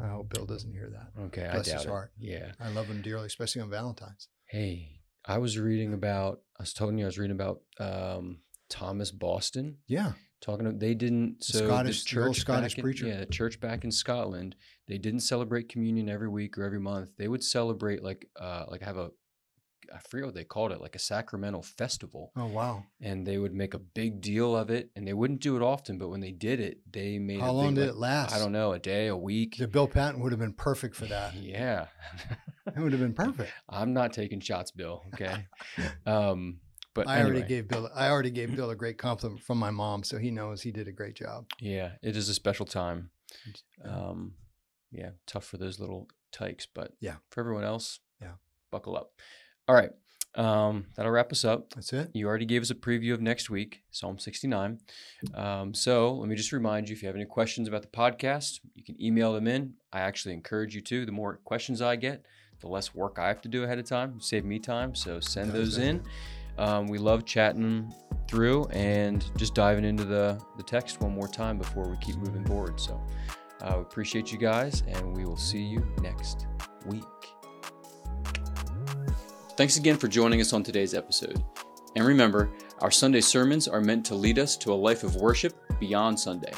I 0.02 0.08
hope 0.10 0.30
Bill 0.34 0.46
doesn't 0.46 0.72
hear 0.72 0.90
that. 0.92 1.22
Okay, 1.26 1.50
Bless 1.52 1.70
I 1.70 1.74
his 1.74 1.82
doubt 1.84 1.86
it. 1.86 1.90
heart. 1.90 2.12
Yeah. 2.18 2.52
I 2.60 2.70
love 2.70 2.88
him 2.88 3.02
dearly, 3.02 3.28
especially 3.28 3.62
on 3.62 3.70
Valentine's. 3.70 4.28
Hey, 4.48 5.00
I 5.26 5.38
was 5.38 5.58
reading 5.60 5.94
about. 5.94 6.42
I 6.60 6.64
was 6.64 6.74
telling 6.74 6.98
you 6.98 7.06
I 7.06 7.08
was 7.08 7.20
reading 7.20 7.36
about 7.36 7.62
um, 7.80 8.40
Thomas 8.70 9.12
Boston. 9.12 9.78
Yeah. 9.88 10.14
Talking. 10.42 10.68
About, 10.68 10.80
they 10.80 10.94
didn't. 10.94 11.44
So 11.44 11.68
Scottish- 11.68 12.04
the 12.04 12.08
church 12.10 12.38
Scottish 12.38 12.78
in, 12.78 12.82
preacher. 12.84 13.08
Yeah, 13.08 13.20
the 13.20 13.26
church 13.26 13.60
back 13.60 13.84
in 13.84 13.92
Scotland. 13.92 14.56
They 14.88 14.98
didn't 14.98 15.20
celebrate 15.22 15.68
communion 15.70 16.08
every 16.10 16.30
week 16.30 16.58
or 16.58 16.64
every 16.64 16.80
month. 16.80 17.10
They 17.18 17.28
would 17.28 17.44
celebrate 17.44 18.02
like 18.04 18.28
uh 18.40 18.66
like 18.70 18.82
have 18.82 18.98
a. 18.98 19.12
I 19.94 20.00
forget 20.10 20.26
what 20.26 20.36
they 20.36 20.44
called 20.44 20.72
it, 20.72 20.82
like 20.82 20.96
a 20.96 21.00
sacramental 21.00 21.62
festival, 21.62 22.32
Oh 22.36 22.48
wow. 22.48 22.84
and 23.02 23.26
they 23.26 23.38
would 23.38 23.54
make 23.54 23.74
a 23.74 23.80
big 23.80 24.22
deal 24.22 24.56
of 24.56 24.70
it. 24.70 24.90
And 24.96 25.08
they 25.08 25.14
wouldn't 25.14 25.42
do 25.42 25.56
it 25.56 25.62
often, 25.62 25.98
but 25.98 26.10
when 26.10 26.20
they 26.20 26.32
did 26.32 26.60
it, 26.60 26.80
they 26.92 27.20
made. 27.20 27.40
How 27.42 27.52
long 27.52 27.74
did 27.76 27.82
like, 27.82 27.90
it 27.90 27.96
last? 27.96 28.34
I 28.36 28.40
don't 28.40 28.52
know, 28.52 28.74
a 28.74 28.80
day, 28.80 29.08
a 29.08 29.18
week. 29.18 29.58
The 29.58 29.68
Bill 29.68 29.88
Patton 29.88 30.22
would 30.22 30.32
have 30.32 30.40
been 30.40 30.54
perfect 30.54 30.96
for 30.96 31.06
that. 31.06 31.34
Yeah. 31.42 31.88
It 32.68 32.80
would 32.80 32.92
have 32.92 33.02
been 33.02 33.14
perfect. 33.14 33.52
I'm 33.70 33.94
not 33.94 34.14
taking 34.14 34.40
shots, 34.42 34.70
Bill. 34.72 35.04
Okay. 35.16 35.48
um, 36.06 36.60
but 36.94 37.08
I 37.08 37.22
already 37.24 37.42
gave 37.44 37.68
Bill. 37.68 37.90
I 37.96 38.10
already 38.10 38.32
gave 38.32 38.56
Bill 38.56 38.70
a 38.70 38.76
great 38.76 38.98
compliment 38.98 39.42
from 39.42 39.58
my 39.58 39.72
mom, 39.72 40.04
so 40.04 40.18
he 40.18 40.30
knows 40.32 40.62
he 40.62 40.72
did 40.72 40.88
a 40.88 40.92
great 40.92 41.16
job. 41.16 41.46
yeah, 41.60 41.92
it 42.04 42.16
is 42.18 42.30
a 42.30 42.34
special 42.34 42.66
time. 42.66 43.12
Um, 43.84 44.34
yeah, 44.92 45.12
tough 45.26 45.46
for 45.46 45.58
those 45.58 45.80
little 45.80 46.08
tykes, 46.32 46.66
but 46.66 46.94
Yeah. 47.00 47.16
for 47.32 47.40
everyone 47.42 47.64
else, 47.64 48.00
Yeah. 48.22 48.34
buckle 48.72 48.98
up. 48.98 49.14
All 49.70 49.76
right. 49.76 49.92
Um, 50.34 50.88
that'll 50.96 51.12
wrap 51.12 51.32
us 51.32 51.46
up. 51.46 51.76
That's 51.76 51.94
it. 51.94 52.10
You 52.14 52.28
already 52.28 52.48
gave 52.48 52.64
us 52.64 52.72
a 52.72 52.76
preview 52.76 53.14
of 53.14 53.22
next 53.22 53.52
week, 53.52 53.84
Psalm 53.92 54.18
69. 54.18 54.80
Um, 55.36 55.76
so 55.76 56.12
let 56.16 56.28
me 56.28 56.36
just 56.36 56.52
remind 56.52 56.90
you 56.90 56.96
if 56.96 57.04
you 57.04 57.08
have 57.08 57.16
any 57.16 57.26
questions 57.26 57.68
about 57.68 57.84
the 57.84 57.88
podcast, 57.90 58.62
you 58.74 58.84
can 58.84 59.00
email 59.00 59.32
them 59.32 59.48
in. 59.48 59.76
I 59.94 60.00
actually 60.00 60.34
encourage 60.34 60.74
you 60.74 60.82
to. 60.82 61.06
The 61.06 61.12
more 61.12 61.36
questions 61.46 61.84
I 61.84 61.98
get, 61.98 62.26
the 62.62 62.68
less 62.68 62.96
work 62.96 63.20
I 63.20 63.28
have 63.28 63.42
to 63.42 63.48
do 63.48 63.64
ahead 63.64 63.78
of 63.78 63.86
time. 63.86 64.20
Save 64.20 64.44
me 64.44 64.58
time. 64.58 64.96
So 64.96 65.20
send 65.20 65.52
those 65.52 65.78
in. 65.78 66.02
Um, 66.58 66.88
we 66.88 66.98
love 66.98 67.24
chatting 67.26 67.94
through 68.28 68.66
and 68.72 69.24
just 69.38 69.54
diving 69.54 69.86
into 69.86 70.04
the, 70.04 70.42
the 70.58 70.64
text 70.64 71.00
one 71.00 71.14
more 71.14 71.28
time 71.28 71.60
before 71.60 71.88
we 71.88 71.98
keep 71.98 72.16
moving 72.16 72.44
forward. 72.46 72.80
So 72.80 73.00
uh, 73.62 73.74
we 73.76 73.82
appreciate 73.84 74.32
you 74.32 74.40
guys, 74.40 74.82
and 74.88 75.16
we 75.16 75.26
will 75.26 75.38
see 75.38 75.62
you 75.62 75.86
next 76.02 76.48
week. 76.88 77.04
Thanks 79.60 79.76
again 79.76 79.98
for 79.98 80.08
joining 80.08 80.40
us 80.40 80.54
on 80.54 80.64
today's 80.64 80.94
episode. 80.94 81.44
And 81.98 82.06
remember, 82.08 82.50
our 82.80 82.90
Sunday 82.90 83.20
sermons 83.20 83.68
are 83.68 83.82
meant 83.82 84.06
to 84.06 84.16
lead 84.16 84.40
us 84.40 84.56
to 84.56 84.72
a 84.72 84.74
life 84.74 85.04
of 85.04 85.18
worship 85.18 85.54
beyond 85.82 86.18
Sunday. 86.18 86.54